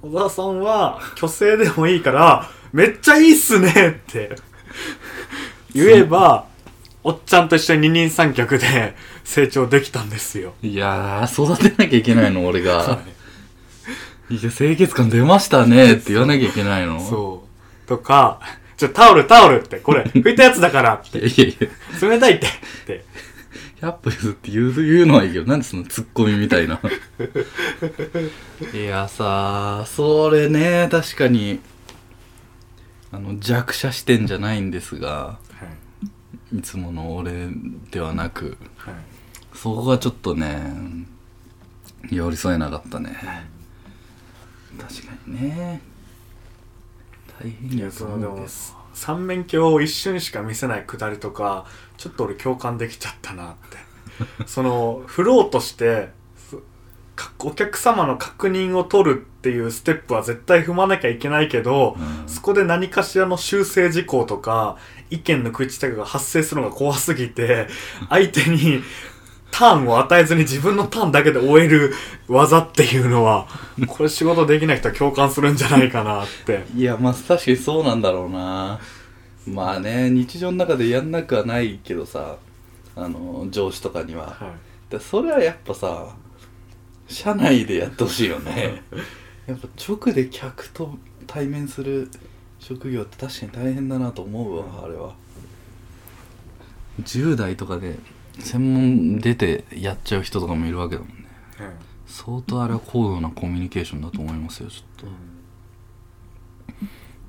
[0.02, 4.36] 小沢さんは虚勢でもいいからめっちゃいいっすねって。
[5.74, 6.46] 言えば
[7.02, 10.54] おっちゃんと一緒に二人三脚で成長できたんですよ。
[10.62, 12.78] いやー育てなきゃいけないの俺が。
[12.78, 13.20] はい
[14.30, 17.00] いや清潔感出ましたねって言わなきゃいけないの。
[17.00, 17.42] そ
[17.84, 17.88] う。
[17.88, 18.40] とか
[18.76, 21.18] ちょタオルタオルってこれ拭いたやつだからって。
[21.18, 22.08] いやいや。
[22.08, 22.50] 冷たいってっ
[22.86, 23.04] て
[23.80, 26.80] 100歩譲って言う言うのはいいけどなんでそのツッコミみたいな。
[28.74, 31.60] いやさそれね確かに
[33.10, 35.66] あの弱者視点じゃないんですがは
[36.52, 36.58] い。
[36.58, 37.48] いつもの俺
[37.90, 38.94] ではなくはい。
[39.54, 40.60] そこがちょっとね
[42.10, 43.16] 寄り添えなかったね。
[44.78, 45.80] 確かにね。
[47.40, 48.46] 大変いやそのでも
[48.92, 51.66] 三面鏡を一瞬しか見せないくだりとか
[52.00, 53.76] ちょっと俺共感できちゃったなって。
[54.48, 56.08] その振ろうとして
[57.38, 62.28] お客様の確認を取るっていうステップは絶対踏まなきゃいけないけど、うん。
[62.28, 64.78] そこで何かしらの修正事項とか
[65.10, 67.68] 意見の食い違いが発生するのが怖すぎて
[68.08, 68.82] 相手に
[69.50, 71.92] ターンを与えずに自分のターンだけで終える
[72.28, 73.46] 技っていうのは
[73.88, 76.64] これ仕事できない人は共感するんじゃないかなって。
[76.74, 78.80] いやまあ確かにそうなんだろうな
[79.46, 82.36] まあね日常の中でやんなくはないけどさ
[82.96, 84.26] あの上司とかには。
[84.26, 84.90] はい。
[84.90, 86.14] でそれはやっぱさ
[87.08, 88.82] 社内でやってほしいよね。
[89.46, 92.10] やっぱ直で客と対面する
[92.58, 95.14] 職業って確かに大変だなと思うわあれは。
[97.02, 97.98] 10代とかで
[98.38, 101.14] 専門出てやっちゃう人とかもいるわけだもんね。
[102.06, 105.06] 相当あれは高度なコミュニケーションだと思いますよちょっと。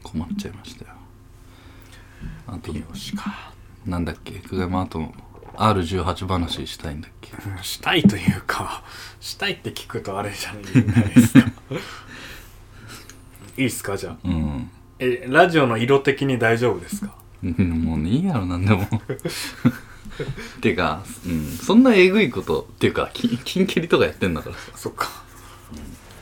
[0.03, 1.00] 困っちゃいましたよ
[2.47, 3.51] あと美容師か
[3.85, 4.33] なんだっけ？
[4.39, 5.11] 久我山あと
[5.55, 7.31] R18 話したいんだっけ？
[7.33, 8.83] うんしたいというか
[9.19, 10.63] したいって聞くとあれじゃない
[11.13, 11.49] ですか。
[13.57, 13.97] いいっすか？
[13.97, 14.17] じゃあ。
[14.23, 14.69] うん。
[14.99, 17.13] えラジオの色的に大丈夫ですか？
[17.43, 17.53] うん
[17.83, 18.87] もうねいいやろなんでも。
[20.61, 24.55] てか、うん、そんなえぐいことっていうかき金蹴りとかやってんだから。
[24.55, 25.09] さそっか。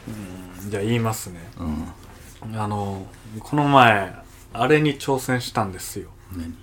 [0.07, 1.51] うんじゃあ言いますね。
[1.59, 2.59] うん。
[2.59, 3.05] あの
[3.41, 4.15] この前
[4.53, 6.09] あれに挑戦したんですよ。
[6.35, 6.55] 何？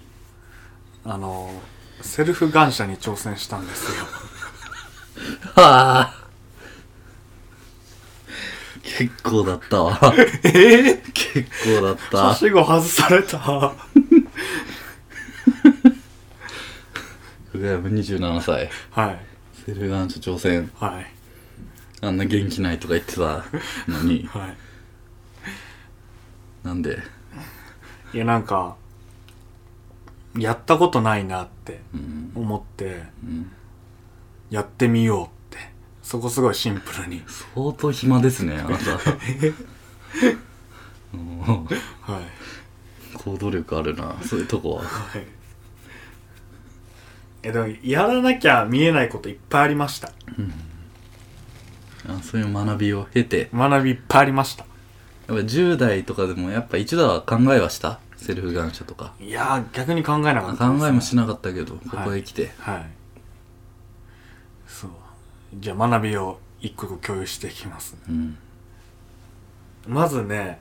[1.04, 1.50] あの
[2.00, 4.04] セルフ感謝に挑戦したんですよ。
[5.54, 6.26] はあ。
[8.82, 9.98] 結構だったわ。
[10.44, 10.88] え？
[10.90, 13.38] え結構だっはたしご外された。
[13.38, 13.74] は
[17.52, 18.70] 久我山27歳。
[19.12, 19.18] い。
[19.64, 20.70] セルガンチ挑戦。
[20.74, 21.06] はい。
[22.02, 23.44] あんな元気ないとか言ってた
[23.88, 24.28] のに。
[24.32, 24.56] はい。
[26.66, 27.15] なんで？
[28.14, 28.76] いやなんか
[30.36, 32.32] やったことないなってうん。
[32.34, 33.50] 思ってうん。
[34.50, 35.58] やってみようって。
[36.02, 37.22] そこすごいシンプルに。
[37.54, 38.84] 相当暇ですねあなた。
[41.14, 41.38] うん。
[41.40, 41.64] は
[42.20, 43.16] い。
[43.18, 44.82] 行動力あるなそういうとこは。
[44.84, 45.26] はい。
[47.42, 50.12] えでもやらなきゃ見えないこといっぱいありました。
[52.08, 53.48] あそういう学びを経て。
[53.54, 54.64] 学びいっぱいありました
[55.28, 57.98] やっぱ10代とかでもやっぱ一度は考えはした？
[58.16, 59.12] セルフ感謝とか。
[59.20, 62.86] いやー逆に考えなかあったです、考えもしなかったけどここへ来て、はい。
[64.66, 64.90] そう。
[65.58, 67.98] じゃあ学びを一個一個共有していきますね。
[68.08, 68.38] うん。
[69.86, 70.60] まずね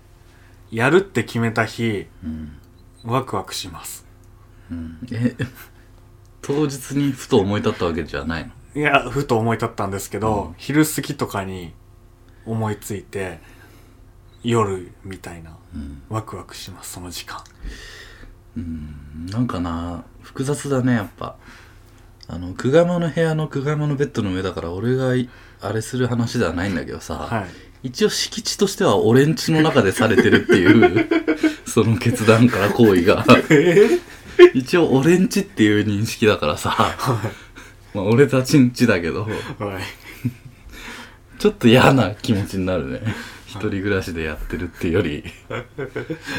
[0.72, 2.58] やるって決めた日うん。
[3.04, 4.06] ワクワクします。
[4.72, 5.00] うん。
[5.12, 5.36] え
[6.42, 8.82] 当日にふと思い立ったわけじゃないの？
[8.82, 10.56] いやふと思い立ったんですけど、うん。
[10.58, 11.74] 昼過ぎとかに
[12.46, 13.40] 思いついて
[14.50, 16.04] 夜みたいなうん。
[16.10, 17.44] ワクワクしますその時間。
[18.58, 19.26] うん。
[19.28, 21.36] なんかな複雑だねやっぱ。
[22.28, 25.30] あの久我山の部屋の久我山のベッドの上だから俺がい
[25.62, 27.42] あれする話ではないんだけどさ、は
[27.84, 27.88] い。
[27.88, 31.08] 一応敷地としては俺んちの中でされてるっていう
[31.68, 33.26] その決断から行為が。
[33.50, 34.00] え
[34.54, 36.76] 一応俺んちっていう認識だからさ。
[37.94, 39.26] まあ俺たちんちだけど。
[39.26, 39.84] ー、はい。
[41.40, 43.02] ちょっと嫌な気持ちになるね
[43.56, 45.24] 一人暮らしでやってるっていうより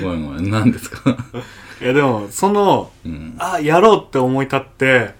[0.02, 1.16] ごめんごめん何ですか？
[1.80, 3.36] いやでもそのうん。
[3.38, 5.14] あやろうって思い立って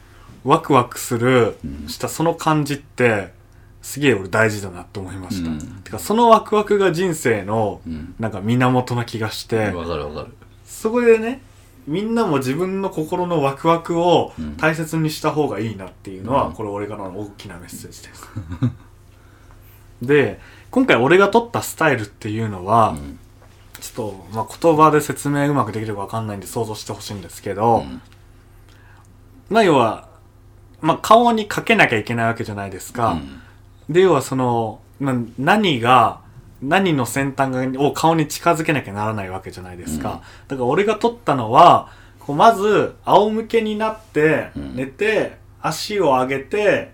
[0.45, 1.89] ワクワクするうん。
[1.89, 3.35] したその感じって
[3.83, 5.59] すげえ俺大事だなって思いました、うん。
[5.85, 8.15] てかそのワクワクが人生のうん。
[8.19, 10.27] なんか源な気がして、わかるわかる。
[10.65, 11.43] そこでね
[11.87, 14.57] みんなも自分の心のワクワクをうん。
[14.57, 16.53] 大切にした方がいいなっていうのは、うん。
[16.55, 18.29] これ俺からの大きなメッセージです。
[20.03, 20.41] で
[20.77, 23.19] 今回俺が取ったスタイルっていうのは、うん。
[23.81, 28.03] ちょっと、まあ、言葉で説明うまくできるかわかんないんで想像してほしいんですけど、うん。
[29.49, 30.11] まあ要は、
[30.83, 33.41] まあ、顔にかけなきゃいけないわけじゃないですか、うん。
[33.89, 36.21] で要はその、まあ、何が
[36.61, 44.77] 何の先端がを顔に近づけなきゃならないわけじゃないですか、だから俺が取ったのはこうまず仰向けになってうん。
[44.77, 46.93] 寝て、足を上げて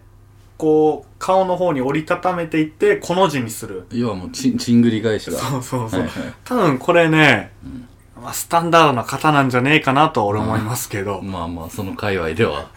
[0.63, 3.89] こう顔の方に折りたためていってこの字にする。
[3.91, 5.37] 要はもうちんちんぐり返しが。
[5.37, 6.35] そうそうそう、はいはい。
[6.45, 7.89] 多分これね、ん。
[8.23, 12.71] まあ、スタンダードな型なんじゃねえかなとは俺思いますけど、まあまあその界隈では。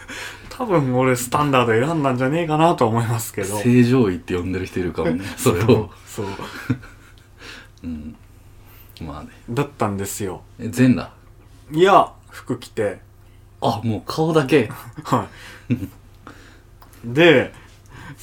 [0.50, 3.56] 多分俺スタンダード選んだんじゃねえかなとは思いますけど。
[3.60, 5.92] 正常位って呼んでる人いるかもね それを。
[6.08, 6.26] そう。
[7.86, 8.16] うん。
[9.00, 9.30] まあね。
[9.48, 10.42] だったんですよ。
[10.60, 11.12] え全裸？
[11.72, 12.98] いや服着て。
[13.62, 14.72] あもう顔だけ。
[15.06, 15.28] は
[15.70, 15.76] い。
[17.14, 17.54] で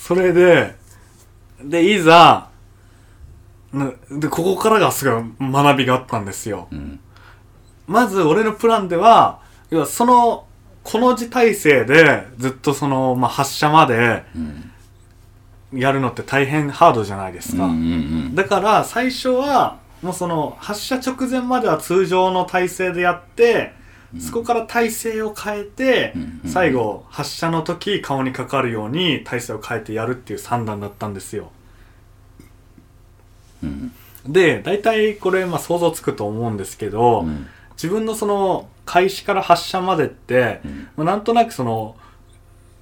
[0.02, 0.74] それで
[1.62, 2.48] でいざ
[3.72, 6.66] なでここからがすごい学びがあったんですよ。
[6.72, 6.98] うん。
[7.86, 10.46] まず俺のプランでは要はその
[10.82, 14.68] この字体制でずっとその、まあ、発射までうん。
[15.72, 17.66] やるのって大変ハードじゃないですか、
[18.34, 23.72] だから最初はもうその発射直前までは通常の体制でやって、
[24.20, 26.22] そこから体勢を変えて、うん。
[26.22, 31.52] うん最後発射の時顔にかかるように体勢を変えてやるっていう算段だったんですよ。
[33.62, 33.92] うん。
[34.26, 37.46] で大体これまあ想像つくと思うんですけど、うん。
[37.74, 40.88] 自分のその開始から発射までって、うん。
[40.96, 41.96] まあ、なんとなくその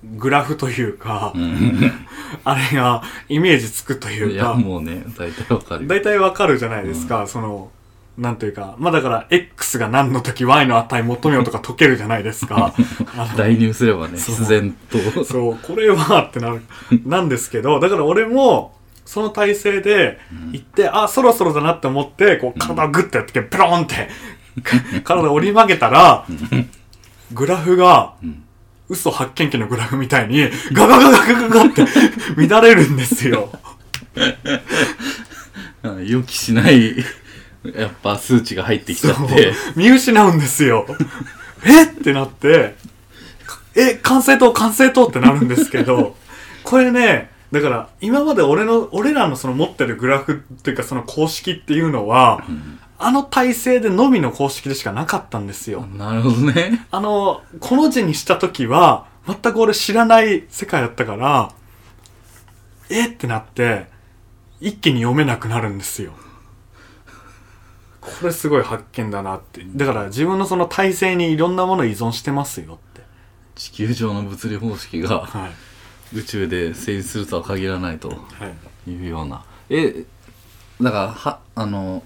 [0.03, 1.93] グラフというか、うん。
[2.45, 5.89] あれがイメージつくといいうやかもうね大体わかるよ。
[5.89, 7.71] 大体わかるじゃないですか、その
[8.19, 12.75] なんというかまあだから X が何の時 Y の値求めようとか解けるじゃないですか。
[13.37, 14.35] 代入すればねそう。
[14.35, 15.25] 必然と。
[15.25, 16.63] そうこれはってなる
[17.05, 20.19] なんですけどだから俺もその体勢で
[20.53, 24.09] 行って、あそろそろだなって思ってこう体をグッてやってペロンって
[25.03, 26.27] 体折り曲げたら
[27.33, 28.45] グラフがん。
[28.91, 31.85] 嘘発見器のグラフみたいにガガガガガガガって
[32.37, 33.49] 乱れるんですよ。
[35.85, 36.97] うん予期しない
[37.65, 39.53] やっぱ数値が入ってきちゃって。
[39.77, 40.87] 見失うんですよ。
[41.65, 41.85] え？
[41.85, 42.75] ってなって、
[43.77, 46.17] え、完成と完成とってなるんですけど、
[46.65, 52.43] これね、だから今まで俺の、俺らのその持ってるグラフっていうかその公式っていうのは、
[52.99, 55.83] あの体制でのみの公式でしかなかったんですよ。
[55.87, 56.87] なるほどね。
[56.91, 61.53] あの、この字にした時は、全く俺知らない世界だったから、
[62.89, 63.09] え？
[63.09, 63.87] ってなって、
[64.61, 66.13] 一気に読めなくなるんですよ。
[68.21, 69.63] これすごい発見だなって。
[69.75, 73.03] だから自分のその体制にいろんなもの依存してますよって。
[73.55, 76.19] 地球上の物理方式がはい。
[76.19, 78.15] 宇宙で成立するとは限らないとは
[78.87, 78.91] い。
[78.91, 80.05] いうようなえ
[80.81, 82.03] だからはあの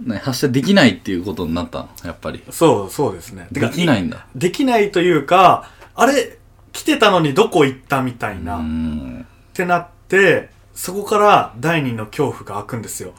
[0.00, 1.88] ね発射できないっていうことになったの？
[2.04, 3.48] やっぱりそう、そうですね。
[3.52, 6.38] できないんだできないというか、あれ、
[6.72, 8.56] 来てたのにどこ行ったみたいな。
[8.56, 13.12] うんってなって、そこから第二の恐怖が開くんですよ。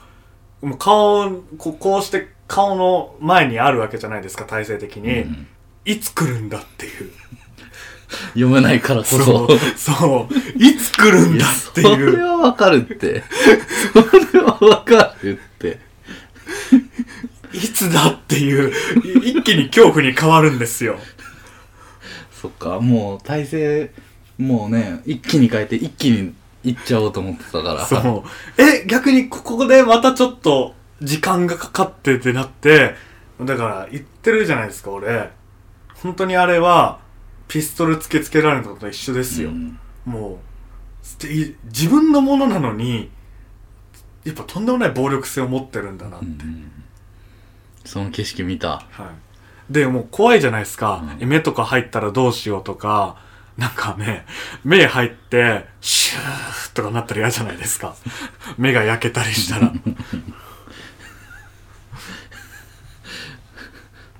[0.61, 5.21] もう顔、ここうして顔の前にあるわけじゃないですか、体制的に。
[5.21, 5.47] うん
[5.85, 7.09] いつ来るんだっていう。
[8.33, 12.23] 読めないからこそそう、そう、いつ来るんだってそれいう。
[12.23, 13.23] はわかるって
[13.93, 15.79] それはわかるって
[17.53, 18.71] いつだっていう、
[19.23, 20.99] い一気に恐怖に変わるんですよ。
[22.39, 23.91] そっかもう体勢
[24.37, 27.85] もうね一気に変えて一気にいっちゃおうと思ってたから。
[27.85, 28.25] そ
[28.57, 28.61] う。
[28.61, 32.95] え、逆にここでまたちょっと時間がかかってってなって、
[33.41, 35.31] だから言ってるじゃないですか、俺。
[35.95, 36.99] 本当にあれは、
[37.47, 39.49] ピストル突きつけられたのと一緒ですよ。
[39.49, 39.79] うん。
[40.05, 40.37] もう
[41.65, 43.09] 自分のものなのに
[44.23, 46.71] やっぱとんでもない暴力性を持ってるんだなって、うん
[47.85, 48.85] その景色見た。
[48.91, 49.13] は
[49.69, 51.27] い、でもう怖いじゃないですか、うん。
[51.27, 53.17] 目とか入ったらどうしようとか
[53.59, 54.25] なんかね
[54.63, 57.93] 目入ってシューとかなったら嫌じゃないですか。
[58.57, 59.73] 目が焼けたりしたら。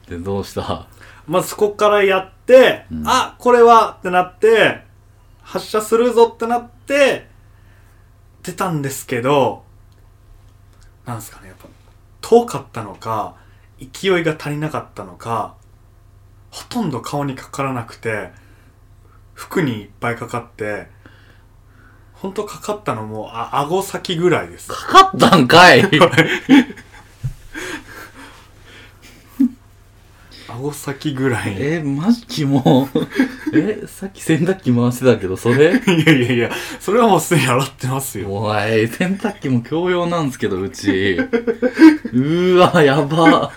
[0.08, 0.88] でどうした？
[1.26, 3.04] まずそこからやって、うん。
[3.08, 4.84] あこれはってなって
[5.42, 7.30] 発射するぞってなって
[8.44, 9.64] 出たんですけど
[11.06, 11.68] なんですかねやっぱ
[12.22, 13.36] 遠かったのか
[13.80, 15.56] 勢いが足りなかったのか
[16.52, 18.32] ほとんど顔にかからなくて
[19.40, 20.88] 服にいっぱいかかって
[22.14, 24.68] 本当かかったのもあ顎先ぐらいです。
[24.68, 24.76] か
[25.12, 25.90] かったんかい。
[30.50, 31.54] 顎先ぐらい。
[31.54, 32.90] いえマジキモ
[33.54, 35.72] えさっき洗濯機回してたけどそれ？
[35.72, 35.72] や
[36.14, 38.28] いやいやそれはもうすでに洗ってますよ。
[38.36, 41.14] おい洗濯機も共用なんですけどうち。
[41.14, 43.54] うーわやば。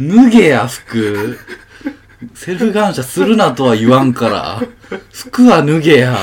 [0.00, 1.38] 脱げや服
[2.34, 4.60] セルフ感謝するなとは言わんから。
[5.12, 6.16] 服は脱げや。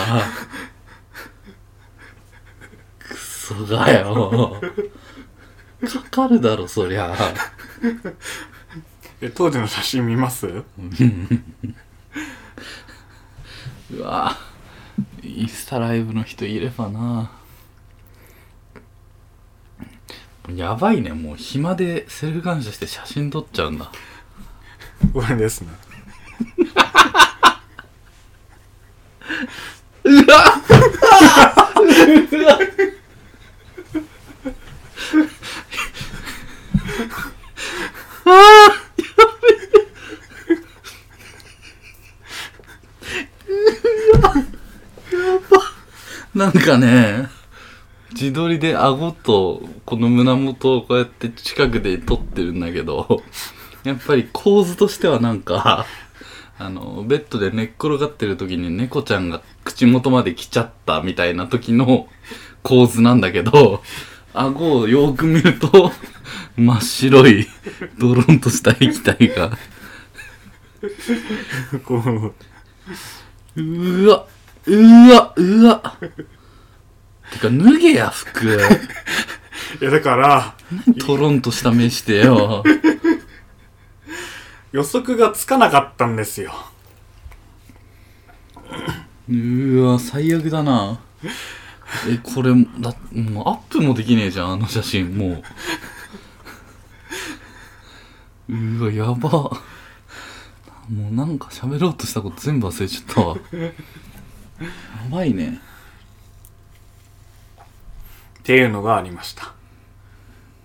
[2.99, 4.59] くそがよ。
[5.85, 7.15] かかるだろそりゃ。
[9.21, 10.47] え当時の写真見ます？
[13.91, 14.35] うわ。
[15.21, 17.31] インスタライブの人いればな。
[20.53, 21.11] やばいね。
[21.13, 23.91] もう暇でセルフ感謝して写真撮っちゃうんだ
[25.11, 25.69] これですね。
[46.33, 47.29] なんかね
[48.11, 53.21] 自撮りで顎とこの胸元をこうやって近くで撮ってるんだけど。
[53.83, 55.85] やっぱり構図としてはなんか
[56.59, 62.07] あのベッドで寝っ転がってる時に猫ちゃんが口元まで来ちゃったみたいな時の
[62.61, 63.83] 構図なんだけど
[64.33, 65.91] 顎をよーく見ると
[66.55, 67.47] 真っ白い
[67.99, 69.57] ドロンとした液体が。
[71.85, 72.33] こう。
[73.55, 74.25] うーわ
[74.65, 75.97] うーわうーわ。
[77.31, 78.57] てか脱げや服。
[79.81, 80.55] いやだから
[80.99, 82.63] トロンとした目してよ
[84.73, 86.51] 予測がつかなかったんですよ。
[89.29, 90.99] うーわ最悪だな。
[92.09, 92.49] えこれ
[92.79, 95.43] だもうアップもできねえじゃんあの写真もう。
[98.49, 99.29] うーわやば。
[99.29, 103.37] もうなんか喋ろうとしたこと全部忘れちゃったわ。
[103.53, 103.71] や
[105.09, 105.61] ばいね。
[108.39, 109.53] っていうのがありました。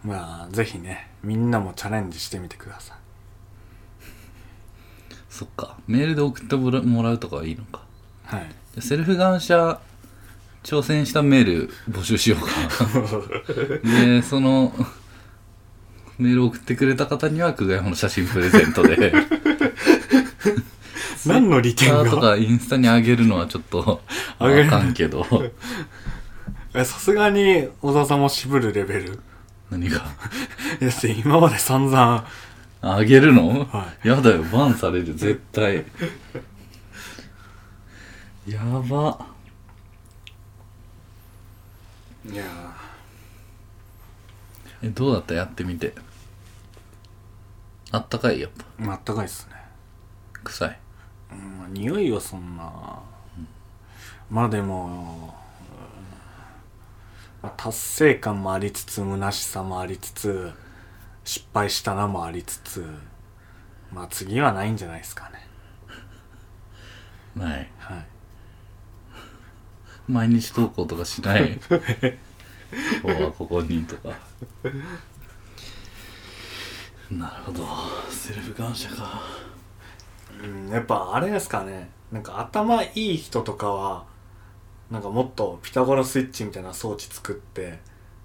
[0.03, 2.98] まあぜひねみんなもチャレンジしてみてください
[5.39, 5.76] そっか。
[5.86, 7.82] メールで送ってもらうとかはいいのか。
[8.24, 8.51] はい。
[8.80, 9.78] セルフ感謝
[10.64, 12.49] 挑戦したメール募集しようか
[13.89, 14.74] でその
[16.18, 19.12] メールを送ってくれた方には久我山の写真プレゼントで。
[21.24, 24.03] 何の利点 Twitter とがかインスタに上げるのはちょっと
[24.41, 25.24] あかんけど。
[26.74, 29.20] えさすがに小沢さんも渋るレベル？
[29.70, 29.99] 何が？
[30.80, 32.26] だって今まで散々
[32.81, 34.43] あげるの、はやだよ。
[34.45, 35.14] バンされる。
[35.14, 35.85] 絶対。
[38.47, 39.26] やば。
[42.31, 42.45] いや
[44.83, 45.35] えどうだった？
[45.35, 45.95] やってみて。
[47.91, 48.41] あったかい？
[48.41, 48.91] やっぱ。
[48.91, 49.57] ああったかいっすね。
[50.45, 50.79] 臭い？
[51.33, 53.01] うんまあ匂いはそんな、
[54.31, 54.95] まあでも、うん
[57.43, 60.53] まあ、達成感もありつつ虚しさもありつつ
[61.29, 62.83] 失敗したなもありつつ
[63.93, 65.47] まあ次はないんじゃないですかね。
[67.37, 67.70] ない。
[67.76, 68.07] はい。
[70.09, 71.61] 毎日投稿とかしない？
[73.05, 74.09] 今日はここにとか。
[77.11, 77.66] なるほど。
[78.09, 79.20] セルフ感謝か。
[80.43, 81.91] うんやっぱあれですかね。
[82.11, 84.07] なんか頭いい人とかは
[84.91, 87.81] なんかもっとピタゴラスイッチみたいな装置作って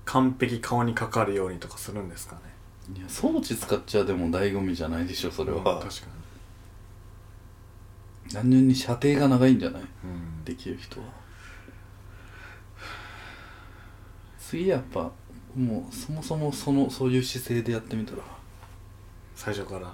[0.05, 2.52] 完璧顔にかかるようにとかするんですかね
[2.95, 5.57] いや装置使っちゃでも醍醐味じゃないでしょそれは。
[5.57, 6.07] うん確か
[8.31, 9.81] 単純に射程が長いんじゃない？
[9.81, 11.05] に、うん、できる人は。
[14.39, 15.11] 次やっぱ
[15.55, 18.23] もうそもそもそのそういう姿勢でやってみたら。
[19.35, 19.93] 最初から、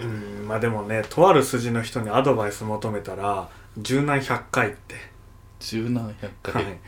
[0.00, 0.08] うん。
[0.40, 4.94] うん、まあでもねとある筋の人にアドバイス求めたら柔軟100回って、
[5.60, 6.78] 十何百回、はい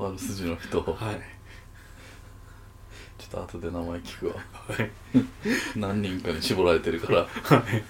[0.00, 1.20] とある筋の人、はい。
[3.18, 4.34] ちょっと後で名前聞くわ。
[4.34, 4.40] は
[4.82, 4.90] い。
[5.76, 7.18] 何人かに絞られてるから。
[7.18, 7.26] は
[7.58, 7.84] い。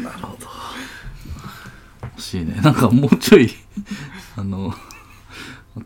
[0.00, 0.46] なるほど。
[2.02, 2.60] 欲しいね。
[2.62, 3.50] なんかもうちょい
[4.36, 4.72] あの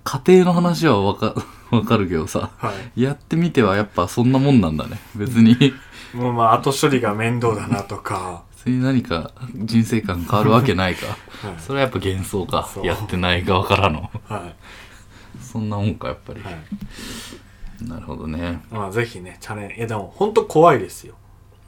[0.05, 1.35] 家庭の話はわか
[1.71, 2.51] わかるけどさ。
[2.59, 3.03] はい。
[3.03, 4.99] やってみてはやっぱそんなもんなんだね。
[5.15, 5.57] 別に。
[6.13, 11.07] もうまあ後処理が面倒だなとか、別に何か人生観変わるわけないか。
[11.07, 11.17] はい。
[11.59, 12.69] それはやっぱ幻想か。
[12.85, 14.09] やってない側からの。
[14.29, 14.53] は
[15.41, 16.55] そんなもんかやっぱり、いはい。
[17.89, 18.63] なるほどね。
[18.71, 21.17] まあぜひねチャレンジいやでも本当怖いですよ。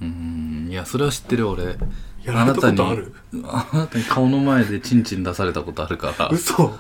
[0.01, 0.69] うーん。
[0.71, 1.77] いやそれは知ってる俺。
[2.23, 3.15] やられたことある？
[3.45, 6.29] あなたに顔の前でチンチン出されたことあるから。
[6.29, 6.79] 嘘。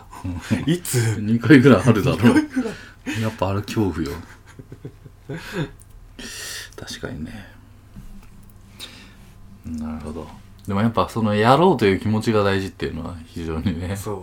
[0.67, 3.21] いつ？2回ぐらいあるだろう。
[3.21, 4.13] やっぱあれ恐怖よ。
[6.77, 7.54] 確かにね
[9.67, 10.29] なるほど。
[10.67, 13.97] でもやっぱそのやろうという気持ちが大事っていうのは非常にね。
[13.97, 14.23] そう。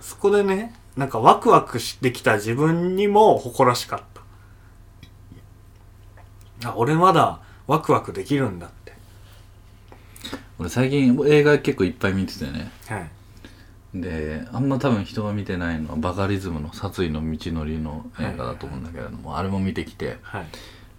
[0.00, 4.00] そこでねなんかワクワクしてきた自分にも誇らしかっ
[6.62, 6.70] た。
[6.70, 8.94] あ俺まだワクワクできるんだって。
[10.58, 12.70] 俺最近映画結構いっぱい見ててね。
[12.88, 13.10] はい。
[13.94, 20.46] であんま多分人が見てないのはバカリズムの殺意の道のりの映画だと思うんだけれども、あれも見てきてはい。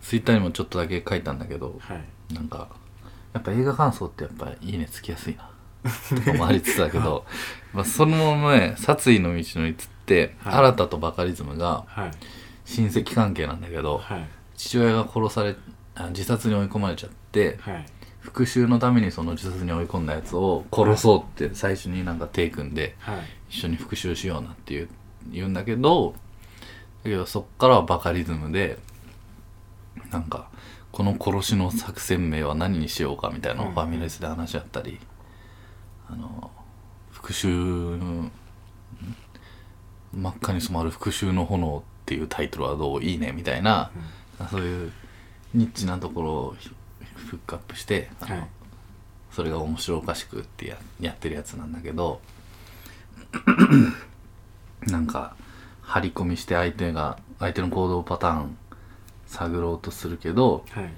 [0.01, 2.33] ツイッターにもちょっとだけ書いたんだけどはい。
[2.33, 2.69] なんか
[3.38, 5.49] やっぱ映画感想ってやっぱいいねつきやすいな。
[6.09, 7.25] とかもありつつだけど、
[7.73, 10.53] まあ、その前殺意の道のりっつって、はい。
[10.55, 12.11] 新たとバカリズムがはい。
[12.65, 14.27] 親戚関係なんだけど、はい。
[14.55, 15.55] 父親が殺され
[15.95, 17.85] あ自殺に追い込まれちゃってはい。
[18.19, 23.17] 復讐のためにその自殺に追い込んだやつを殺そうって最初になんか手組んではい。
[23.49, 24.89] 一緒に復讐しようなっていう
[25.31, 26.13] 言うんだけど
[27.03, 28.77] だけどそっからはバカリズムで
[30.11, 30.49] なんか
[30.97, 34.99] この殺しの作戦名は何にしようかみたいなのをファミレスで話し合ったり、
[36.09, 36.49] あの
[37.11, 38.31] 復讐の
[40.11, 43.91] 真っ赤に染まる復讐の炎っていうタイトルはどういいねみたいな、
[44.49, 44.91] そういう
[45.53, 46.71] ニッチなところをひ
[47.13, 48.47] フックアップしてあの、はい。
[49.31, 52.21] それが面白おかしくってややってるやつなんだけど
[54.87, 55.35] なんか
[55.83, 58.57] 張り込みして相手が相手の行動パターン
[59.28, 60.89] 探ろうとするけどはい。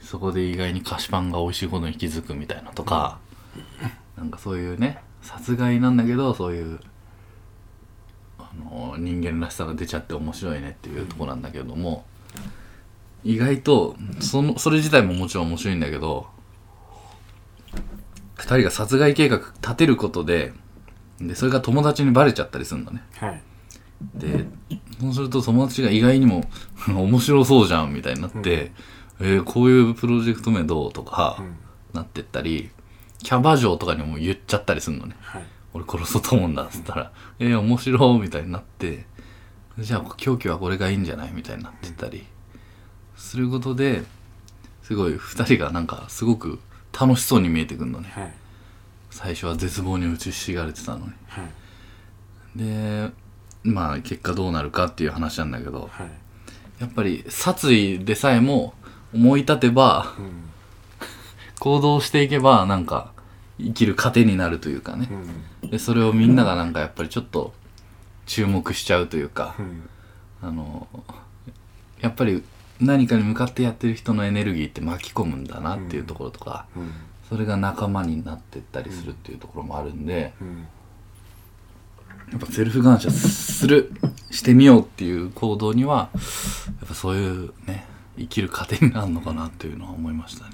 [0.00, 3.18] そこで意外に菓子パンが美味しいことに気づくみたいなとか、
[4.16, 6.80] なんかそういうね殺害なんだけどそういう
[8.38, 12.04] あの人間らしさが出ちゃって面白いねっていうとこなんだけども、
[13.24, 16.28] 意外とそのそれ自体ももちろん面白いんだけど
[18.36, 20.52] 2人が殺害計画立てることで
[21.20, 23.02] でそれが友達にバレちゃったりするんだね。
[23.16, 23.42] はい
[24.14, 24.46] で
[25.00, 26.48] そうすると友達が意外にも
[26.88, 28.72] 面白そうじゃんみたいになって、
[29.20, 30.92] えーこういうプロジェクト名どう？
[30.92, 31.56] とかうん。
[31.92, 32.70] なってったり
[33.22, 35.16] キャバ嬢とかにも言っちゃったりするのね。
[35.20, 35.42] はい。
[35.74, 39.06] 俺殺そうと思うんだっつったら「えー、面白い」みたいになって
[39.78, 42.24] じゃあ凶器はこれがいいんじゃないみたいになってったり
[43.16, 44.02] することで
[44.82, 46.58] すごい2人がなんかすごく
[46.98, 48.10] 楽しそうに見えてくるのね。
[48.14, 48.34] はい。
[49.10, 51.12] 最初は絶望に打ちひしがれてたのに。
[51.28, 52.58] はい。
[52.58, 53.10] で
[53.62, 56.10] まあ結果どうなるかっていう話なんだけどはい。
[56.80, 58.74] やっぱり殺意でさえも
[59.12, 60.48] 思い立てばうん。
[61.58, 63.12] 行動していけばなんか
[63.58, 65.08] 生きる糧になるというかね。
[65.62, 65.70] うん。
[65.70, 67.52] でそれをみんながなんかやっぱりちょっと
[68.26, 69.88] 注目しちゃうというかうん。
[70.40, 70.86] あの
[72.00, 72.44] やっぱり
[72.80, 76.92] 何かに向かってやってる人のエネルギーって巻き込むんだなっていうところとかうん。
[77.28, 80.66] それが仲間になってったりするっていうところもあるんでうん
[82.32, 83.92] やっぱセルフ感謝する
[84.30, 87.86] してみようっていう行動にはやっぱそういうね
[88.18, 90.52] 生きる糧になるのかなっていうのは思いましたね。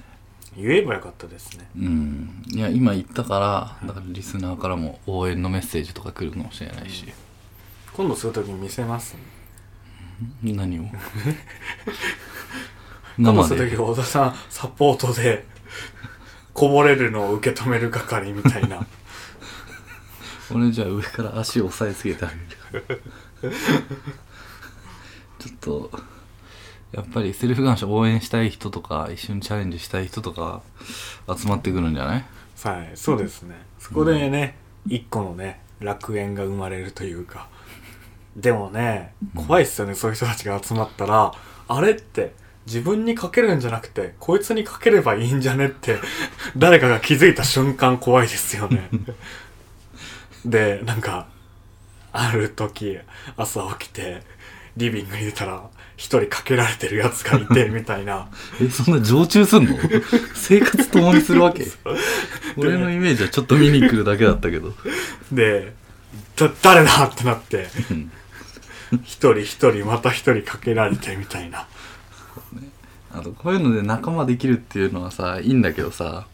[0.56, 1.66] 言えばよかったですね。
[1.76, 2.42] うん。
[2.52, 3.38] いや今言ったか
[3.82, 7.06] らだからリスナーからも応援のメッセージとか来るかもしれないし、
[7.96, 9.16] 今度そういう時に見せます
[10.42, 10.84] 何を？
[13.18, 15.44] 今度そういう時小田さんサポートで
[16.52, 18.86] こぼれるのを受け止める係みたいな
[20.54, 23.60] 俺じゃあ上から足を押さえつけてあげる
[25.38, 25.90] ちょっと
[26.92, 30.62] やっぱりセルフ感謝応援したい人とか一緒にチャレンジしたい人とか
[31.36, 32.24] 集まってくるんじゃない？
[32.62, 37.48] はいそうですねそこでね、一個のね楽園が生まれるというか。
[38.36, 41.32] でもね怖いっすよね、そういう人たちが集まったら。
[41.66, 42.32] あれって
[42.66, 45.98] 自分にかけるんじゃなくてこいつにかければいいんじゃねって
[46.56, 48.88] 誰かが気づいた瞬間怖いですよね。
[50.44, 51.26] でなんか
[52.12, 52.98] ある時
[53.36, 54.22] 朝起きて
[54.76, 55.62] リビングに出たら
[55.96, 58.28] 一人かけられてるやつがいて みたいな。
[58.60, 59.78] えそんな常駐すんの？
[60.34, 61.66] 生活共にするわけ？
[62.56, 64.74] 俺のイメージはちょっと見に来るだけだったけど。
[65.32, 65.72] で
[66.36, 68.10] だ誰だってなってうん。
[69.04, 71.66] 一人一人また一人かけられてみたいな。
[73.12, 76.04] あとこういうので仲間できるっていうのはさいいんだけどさ。
[76.04, 76.33] はい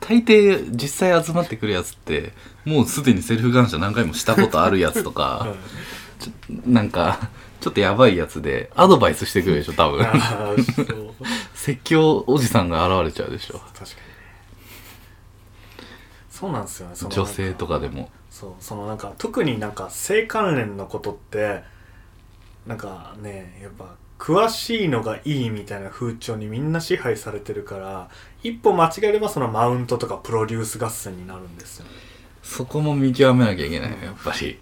[0.00, 2.32] 大抵実際集まってくるやつって
[2.64, 5.54] もうすでにセルフ感謝何回もしたことあるやつとか
[6.18, 6.32] ちょ
[6.66, 7.28] なんか
[7.60, 10.06] ちょっとやばいやつでアドバイスしてくるでしょ多分。
[11.54, 13.58] 説教おじさんが現れちゃうでしょ。
[13.58, 13.86] 確かに。
[13.86, 13.96] ね
[16.30, 16.94] そうなんですよね。
[16.94, 18.10] その女性とかでも。
[18.30, 18.52] そう。
[18.60, 21.64] そのなんか特になんか性関連のことって
[22.64, 28.08] なんかねやっぱ詳しいのがいいみたいな風潮にみんな支配されてるから
[28.42, 31.84] 一歩間違えればそのマウントとかプロデュース合戦になるんですよ。
[31.84, 31.90] ね
[32.42, 34.58] そこも見極めなきゃいけないよやっぱり。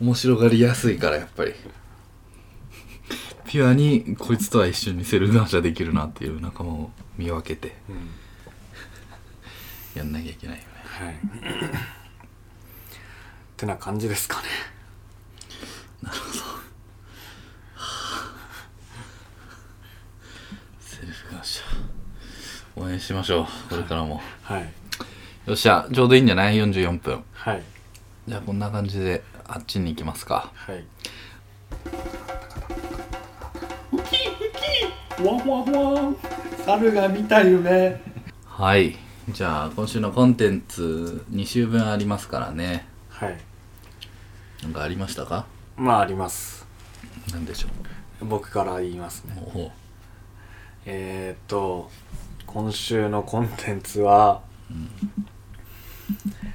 [0.00, 1.54] 面白がりやすいからやっぱり。
[3.46, 8.10] ピュアにこいつとは一緒にセルフ感謝できるなっていう仲間を見分けてうん。
[9.94, 10.68] やんなきゃいけないよね。
[10.84, 11.14] はい。
[11.14, 11.18] っ
[13.56, 14.48] てな感じですかね。
[16.02, 16.65] セルフ
[21.30, 21.62] 感謝
[22.76, 23.46] 応援しましょう。
[23.70, 24.20] これからも。
[24.42, 24.72] はい。
[25.46, 27.24] よっしゃちょうどいいんじゃない ?44 分。
[27.32, 27.62] はい。
[28.28, 30.52] じゃあこんな感じであっちに行きますか。
[30.54, 30.84] はい。
[35.24, 36.16] ワンワンワン。
[36.64, 38.00] 猿が見た夢。
[38.44, 38.96] はい。
[39.30, 42.86] じゃあ今週のコンテンツ2週分ありますからね。
[43.08, 43.38] はい。
[44.62, 45.46] なんかありましたか？
[45.76, 46.66] まああります。
[47.32, 47.68] なんでしょ
[48.24, 49.36] 僕から言いますね。
[49.54, 49.70] うおう
[50.88, 51.90] えー、っと
[52.46, 54.42] 今週のコンテンツは、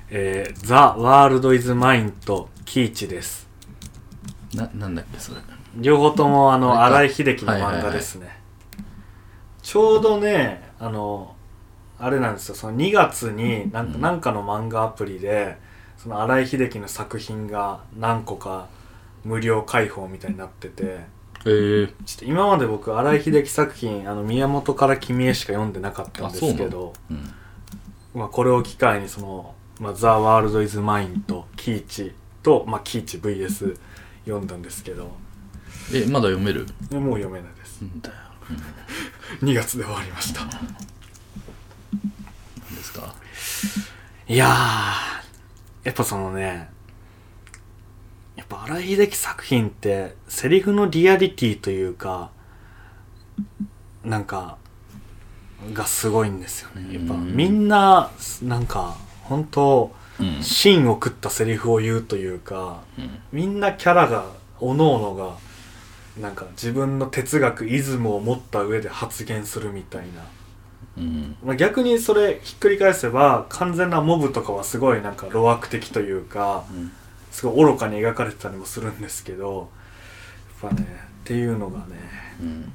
[0.10, 3.50] えー、ザ・ワールド・イズ・マインとキイチです。
[4.56, 5.42] ななんだっけそれ。
[5.76, 8.40] 両方ともあの荒井秀樹の漫画ですね、
[9.62, 11.36] ちょうどねあの
[12.00, 12.56] あれなんですよ。
[12.56, 14.02] その2月になんか,、うん。
[14.02, 15.58] なんかの漫画アプリで
[15.98, 18.70] その新井秀樹の作品が何個か
[19.26, 21.02] 無料開放みたいになってて
[21.46, 27.34] えー、ちょっと今まで僕新井秀樹作品あの宮本から君へしか読んでなかったんですけどうん。
[28.14, 32.14] まあ、これを機会にその「まあ、ザ・ワールド・イズ・マイン」と「キーチ」
[32.44, 33.78] と「まあ、キーチ VS」
[34.26, 35.12] 読んだんですけど。
[35.94, 36.66] えまだ読める？
[36.89, 37.82] でもう読めないです。
[37.84, 38.16] んだよ。
[39.42, 40.42] 2月で終わりました。
[40.42, 40.50] 何
[42.76, 43.14] ですか？
[44.28, 46.70] いやーやっぱそのね
[48.52, 52.32] やっぱ荒井秀樹作品ってセリフのリアリティというか
[54.04, 54.58] なんか
[55.74, 56.95] がすごいんですよね。
[56.95, 58.12] やっぱうんみんな
[58.43, 60.43] なんか本当うん。
[60.43, 63.20] 芯を食ったセリフを言うというかうん。
[63.32, 64.26] みんなキャラが
[64.60, 65.38] おのおのが
[66.20, 70.24] なんか自分の哲学イズムを持った上で発言するみたいな。
[70.97, 71.38] うん。
[71.43, 76.91] まあ、逆にそれひっくり返せば完全なモブとかはすごいなんか路悪的というかうん
[77.32, 79.70] すごい愚かに描かれてたりもするんですけど
[80.64, 80.86] やっぱね
[81.22, 81.86] っていうのがね
[82.42, 82.74] うん。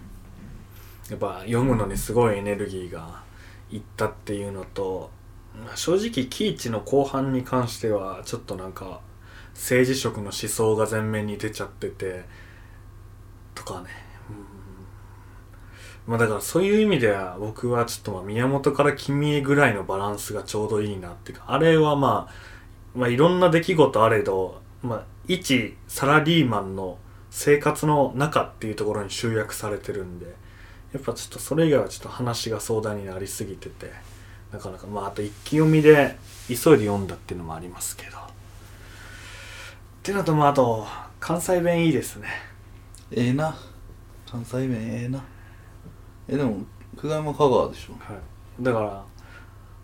[1.11, 3.23] やっぱ読むのにすごいエネルギーが
[3.71, 5.11] いったっていうのと
[5.55, 9.01] まあ正直キイチの後半に関してはちょっとなんか
[9.55, 12.25] 政治色の思想が前面に出ちゃってて
[13.55, 13.89] とかね。
[16.07, 16.13] うん。
[16.13, 22.56] まあだからそういう意味では僕はちょっとまあ宮本から君へぐらいのバランスがちょうどいいなっていうかあれはまあ
[22.97, 26.99] まあいろんな出来事あれどまあ一サラリーマンの
[27.31, 30.27] 生活の中っていうところに集約されてるんで
[30.93, 33.93] やっぱちょっとそれ以外はちょっと話が壮大になりすぎてて
[34.51, 36.17] なかなかまああと一気読みで
[36.49, 38.17] 急いで読んだっていうのもありますけど。
[38.17, 38.21] っ
[40.03, 40.87] ていうのとまああと
[41.21, 42.29] 関西弁いいですね。
[43.11, 43.57] ええな。
[44.31, 45.25] 関西弁ええな。
[46.29, 46.59] えでも
[46.97, 47.93] 久我山香川でしょ。
[47.95, 48.63] はい。
[48.63, 49.05] だから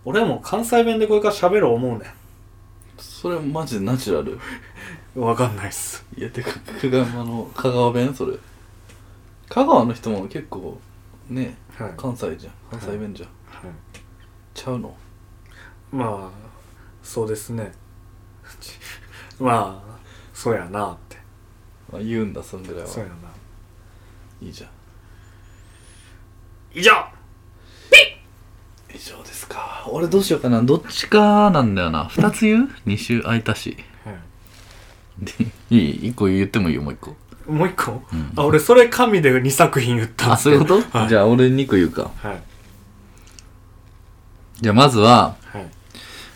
[0.05, 2.15] 俺も関西弁でこれから喋る思うね
[3.03, 4.39] それマジでナチュラル？
[5.21, 6.05] んわかんないっす。
[6.17, 6.51] いやてか
[6.81, 8.15] 久我山の香川弁？
[8.15, 8.37] それ。
[9.49, 10.79] 香川の人も結構
[11.29, 12.53] ねはい、関西じゃん。
[12.71, 13.29] 関西弁じゃん、
[13.67, 13.75] はい。
[14.55, 14.97] ちゃうの？
[15.91, 16.49] まあ
[17.03, 17.73] そうですね。
[19.41, 19.99] まあ
[20.33, 21.17] そうやなって。
[21.93, 22.89] あ言うんだそんぐらいは。
[22.89, 23.17] そうやな。
[24.41, 24.71] いいじゃん。
[26.75, 26.91] 以上！
[26.93, 27.22] 以
[29.11, 29.87] 上ですか？
[29.91, 30.63] 俺どうしようかな。
[30.63, 32.07] どっちかなんだよな。
[32.07, 33.77] 2つ言う ?2 週空いたし。
[34.05, 34.15] はい。
[35.19, 35.33] で
[35.71, 36.75] いい？1個言ってもいい？
[36.77, 37.17] よもう1個。
[37.51, 38.33] もう一個、うん。
[38.37, 42.11] あ俺それ神で2作品言ったんあそういうこと、はい、じゃあ俺2個言うか。
[42.23, 42.43] はい。
[44.61, 45.67] じゃあまずははい。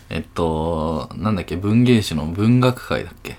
[0.09, 1.55] えっとなんだっけ？
[1.55, 3.37] 文芸誌の文学会だっけ？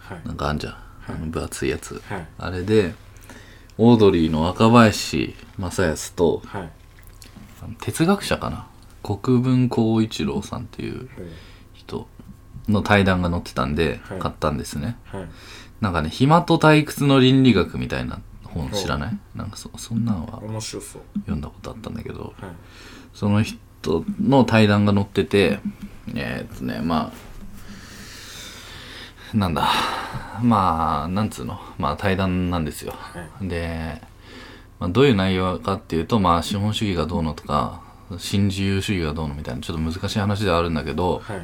[0.00, 0.20] はい。
[0.26, 2.02] なんかあんじゃん、あの分厚いやつ。
[2.08, 2.26] はい。
[2.38, 2.94] あれで
[3.78, 6.70] オードリーの若林正康とはい
[7.80, 8.66] 哲学者かな？
[9.02, 11.08] 国分光一郎さんっていう
[11.72, 12.08] 人
[12.68, 14.18] の対談が載ってたんではい。
[14.18, 15.28] 買ったんですね、はい。
[15.80, 19.18] なんかね暇と退屈の倫理学みたいな本知らない？
[19.34, 22.50] なんかそそんなんは読んだことあったんだけどはい。
[23.14, 25.60] その人の対談が載ってて
[26.14, 27.12] えーっとねま
[29.32, 29.68] あなんだ
[30.42, 31.60] まあなんつうの？
[31.78, 32.94] まあ対談なんですよ。
[32.96, 33.48] はい。
[33.48, 34.00] で、
[34.78, 37.82] まあ、どういう内容かっていうとまあ資本主義がどうのとか
[38.18, 41.40] 新自由主義がどうのみたいなちょっと難しい話ではあるんだけどはい。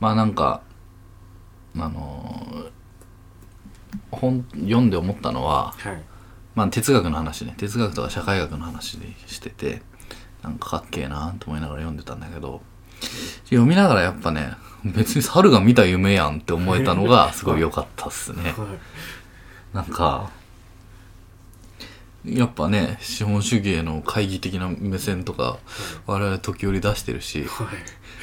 [0.00, 0.62] まあなんか
[1.76, 2.72] あのー
[4.10, 6.02] 本読んで思ったのははい。
[6.54, 7.54] まあ哲学の話ね。
[7.56, 9.82] 哲学とか社会学の話でしてて
[10.42, 12.62] なんかかっけえなと思いながら読んでたんだけど
[13.44, 14.52] 読みながらやっぱね
[14.84, 18.42] 別に猿が見た夢やんって思えたのがすごい良かったっすね。
[18.42, 18.54] はい。
[19.74, 20.30] なんか
[22.24, 25.58] やっぱね資本主義への懐疑的な目線とか
[26.06, 27.68] 我々時折出してるしはい。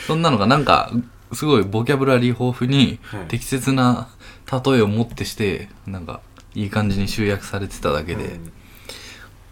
[0.08, 0.92] そんなのがなんか
[1.34, 3.28] すごいボキャブラリー豊富にはい。
[3.28, 4.10] 適切な
[4.52, 6.22] 例えをもってしてなんか
[6.56, 8.52] いい感じに集約されてただけで、うん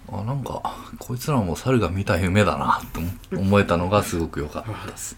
[0.10, 0.62] あなんか
[1.00, 3.00] こいつらも猿が見た夢だなって
[3.34, 4.88] 思思えたのがすごく良かった。
[4.90, 5.18] で す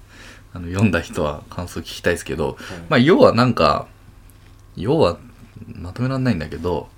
[0.51, 2.57] あの読んだ人は感想聞きたいですけど、
[2.89, 3.86] まあ要はなんか
[4.75, 5.17] 要は
[5.75, 6.89] まとめらんないんだけど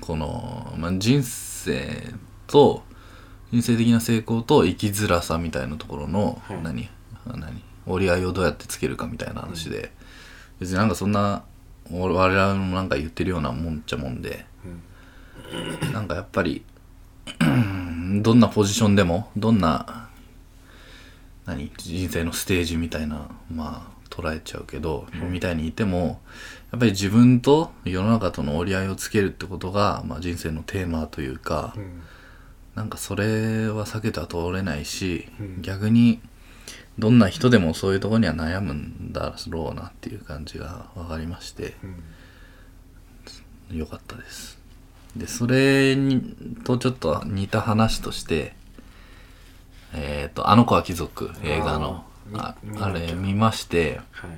[0.00, 2.14] この、まあ、人生
[2.46, 2.82] と
[3.52, 6.62] 人生的な成功と生きづらさみたいなところの、はい。
[6.62, 6.88] 何
[7.26, 9.90] 何折り合いをどうやってつけるかみたいな話で、
[10.60, 11.42] 別になんかそんな
[11.90, 14.44] 我々もなんか言ってるようなもんっちゃもんで、
[15.92, 16.64] なんかやっぱり
[18.22, 20.08] どんなポジションでもどんな
[21.46, 26.20] 何人生のステージみたいなまあ捉えちゃうけど、みたいにいても
[26.72, 32.02] やっぱり自分と世の中との折り合いをつけるってことが、まあ、人生のテーマというか、うん。
[32.76, 35.62] なんかそれは避けては通れないし、うん。
[35.62, 36.20] 逆に
[36.98, 41.74] どんな人でもそういうところには悩むんだろうなっていう感じが分かりまして
[43.70, 43.76] うん。
[43.76, 44.58] よかったです。
[45.16, 48.54] でそれにとちょっと似た話として
[49.92, 52.04] えっ、と「あの子は貴族」映画の
[52.34, 54.00] ああれ見まして。
[54.12, 54.30] はい。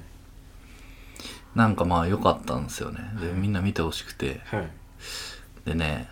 [1.54, 3.00] なんかまあ良かったんですよね。
[3.20, 4.40] でみんな見てほしくて。
[4.46, 4.68] はい。
[5.64, 6.08] でね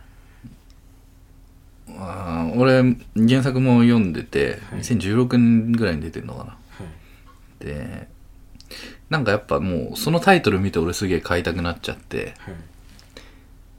[1.88, 2.82] あー俺
[3.26, 4.80] 原作も読んでて、はい。
[4.80, 6.50] 2016年ぐらいに出てんのかな。
[6.50, 6.56] は
[7.60, 7.64] い。
[7.64, 8.08] で
[9.08, 12.34] なんかやっぱもうそのタイトル見て俺すげえ買いたくなっちゃって。
[12.38, 12.54] はい。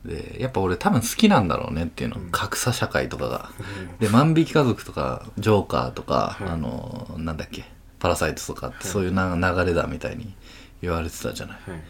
[0.04, 2.32] でやっぱ俺多分好きなんだろうねっていうの、うん。
[2.32, 3.52] 格差社会とかが。
[4.00, 6.50] で万引き家族とかジョーカーとか、はい。
[6.50, 7.66] あのなんだっけ
[8.02, 8.88] パラサイトとかってはい。
[8.88, 10.34] そういうな流れだみたいに
[10.82, 11.60] 言われてたじゃない。
[11.70, 11.82] はい。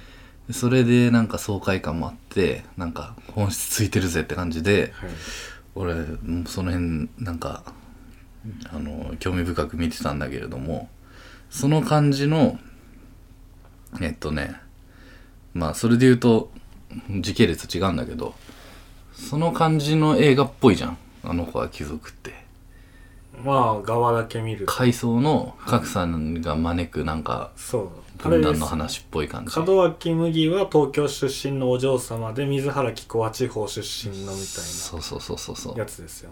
[0.47, 5.09] でそれでなんか爽快感もあってなんか本質ついてるぜって感じではい。
[5.73, 5.95] 俺
[6.47, 7.63] その辺なんか
[8.69, 10.89] あの興味深く見てたんだけれども
[11.49, 12.59] その感じの
[14.01, 14.55] えっとね
[15.53, 16.51] まあそれで言うと
[17.21, 18.35] 時系列違うんだけど
[19.13, 20.97] その感じの映画っぽいじゃん。
[21.23, 22.40] あの子は貴族って
[23.43, 24.65] まあ側だけ見る。
[24.65, 27.89] と階層の格差が招くなんかそう。
[28.17, 29.59] 分断の話っぽい感じ。
[29.59, 35.73] 門脇麦は東京出身のお嬢様で水原希子は地方出身のみたいそうそうそうそうそう。
[35.73, 36.29] なやつですよ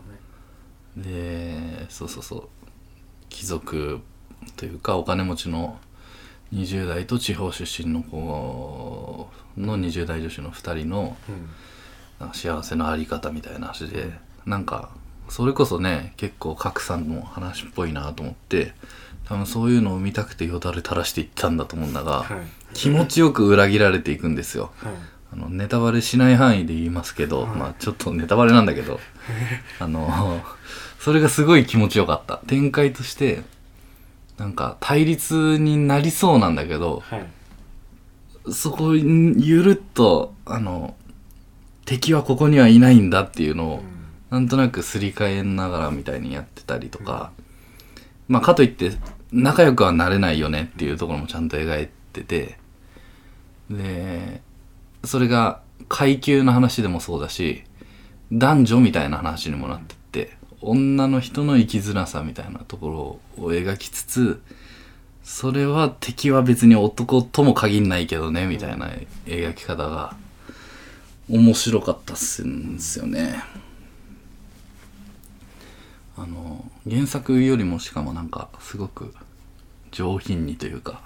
[0.95, 1.03] ね。
[1.03, 2.49] でそうそうそう。
[3.29, 4.01] 貴族
[4.55, 5.79] というかお金持ちの
[6.53, 11.15] 20代と地方出身の子の20代女子の2人の
[12.33, 14.11] 幸せのあり方みたいな話で
[14.45, 14.89] なんか
[15.29, 18.73] それこそね結構格差の話っぽいなと思って
[19.29, 22.39] 多分そういうのを見たくてよだれ垂らしていったんだと思うんだが、はい。
[22.73, 24.71] 気持ちよく裏切られていくんですよ。
[24.77, 24.93] はい。
[25.31, 27.55] あのネタバレしない範囲で言いますけど、はい。
[27.55, 28.99] まあちょっとネタバレなんだけど
[29.79, 30.41] あの
[30.99, 32.37] それがすごい気持ちよかった。
[32.47, 33.43] 展開として
[34.39, 37.27] なんか対立になりそうなんだけどはい。
[38.51, 40.95] そこにゆるっとあの
[41.85, 43.83] 敵はここにはいないんだっていうのを、
[44.29, 47.31] なんとなくすり替えながらみたいにやってたりとか、
[48.27, 48.91] まあかといって
[49.31, 52.57] 仲良くはなれないよねっていうところもちゃんと描いてて
[53.69, 54.41] で
[55.03, 57.63] それが階級の話でもそうだし
[58.31, 64.41] 男女みたいな話にもなってって女の人の生きづらさみたいなところを描きつつ
[65.23, 68.89] それは敵は別に男とも限んないけどねみたいな
[69.25, 70.15] 描き方が
[71.29, 73.43] 面白かったっすんですよね。
[76.21, 79.13] あの原作よりもしかもなんかすごく
[79.89, 81.01] 上品にというか、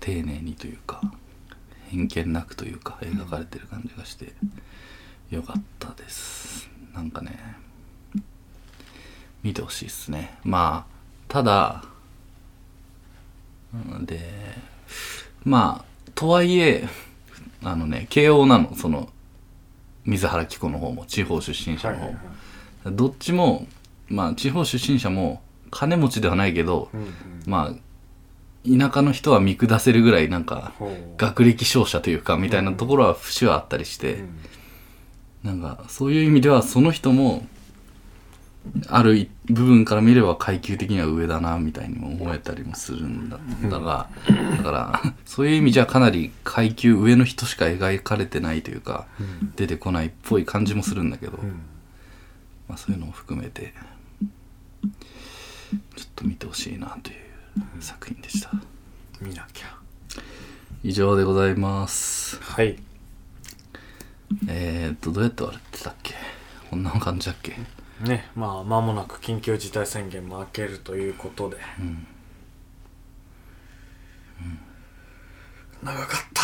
[0.00, 1.02] 丁寧にというか
[1.90, 4.32] 偏見なくというか描かれてる感じがして
[5.30, 6.70] よかったです。
[6.94, 7.38] なんかね
[9.42, 10.38] 見てほしいですね。
[10.42, 10.94] まあ
[11.28, 11.84] ただ
[13.74, 14.22] うんで
[15.44, 16.88] まあとはいえ
[17.62, 19.10] あのね慶応なのその
[20.06, 22.36] 水原希子の方も地方出身者の方も、はいはいはい
[22.90, 23.66] どっちも
[24.08, 27.12] まあ地方出身者も金持ちではないけど、うんうん。
[27.46, 27.74] まあ
[28.68, 30.72] 田舎の人は見下せるぐらいなんか
[31.18, 34.28] 学歴商社というかみたいなところは節はあったりして、うん。
[35.44, 37.46] なんかそういう意味ではその人も
[38.88, 43.38] ある部分から見れば階級的には上だなみたいにも思えたりもするんだ
[43.70, 44.08] だが
[44.56, 49.52] だからそういう意味じゃかなり階級上の人しか描かれてないというかうん。
[49.54, 51.60] 出てこないっぽい感じもするんだけど、うん
[52.68, 53.72] まあ、そういうのも含めて
[55.96, 57.16] ちょっと見てほしいなという
[57.80, 58.50] 作品でした。
[59.20, 59.66] 見なきゃ。
[60.82, 62.40] 以上でございます。
[62.42, 62.78] はい。
[64.48, 66.14] えー、っとどうやって終わってたっけ？
[66.70, 67.56] こんな感じだっけ？
[68.00, 71.56] ねまあ間もなく緊急事態宣言も明けるということで、
[75.82, 76.42] 長かった。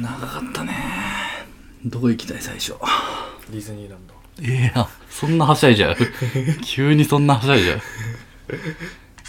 [0.00, 0.74] 長かったね
[1.86, 2.74] どこ行きたい最初？
[3.50, 4.14] ディズニーランド。
[4.42, 5.96] ええそんなはしゃいじゃう？
[6.64, 7.80] 急にそんなはしゃいじゃう？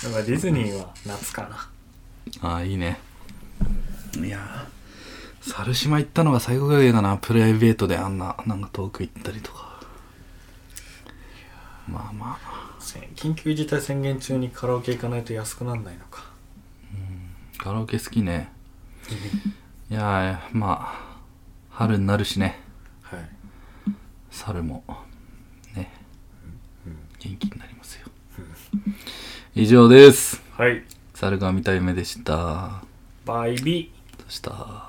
[0.03, 1.69] だからディズニーは夏かな。
[2.49, 2.99] ああいいね。
[4.17, 7.17] いやー猿島行ったのが最後ぐらいかな。
[7.17, 9.79] プライベートであんななんか遠く行ったりとか。
[11.87, 12.75] まあまあ。
[12.79, 16.25] せ緊急事態宣言中にカラオケ行かないと安くなんないのか。
[17.59, 18.51] カラオケ好きね。
[19.89, 21.06] いやーまあ
[21.77, 22.59] 春になるしね
[23.03, 23.19] はい
[24.31, 24.83] 猿も
[25.75, 25.91] ね
[27.19, 28.07] 元気になりますよ
[29.55, 30.41] 以上です。
[30.51, 30.83] はい。
[31.15, 32.83] 猿が見た夢でした。
[33.25, 34.23] バイビー。
[34.25, 34.86] そした？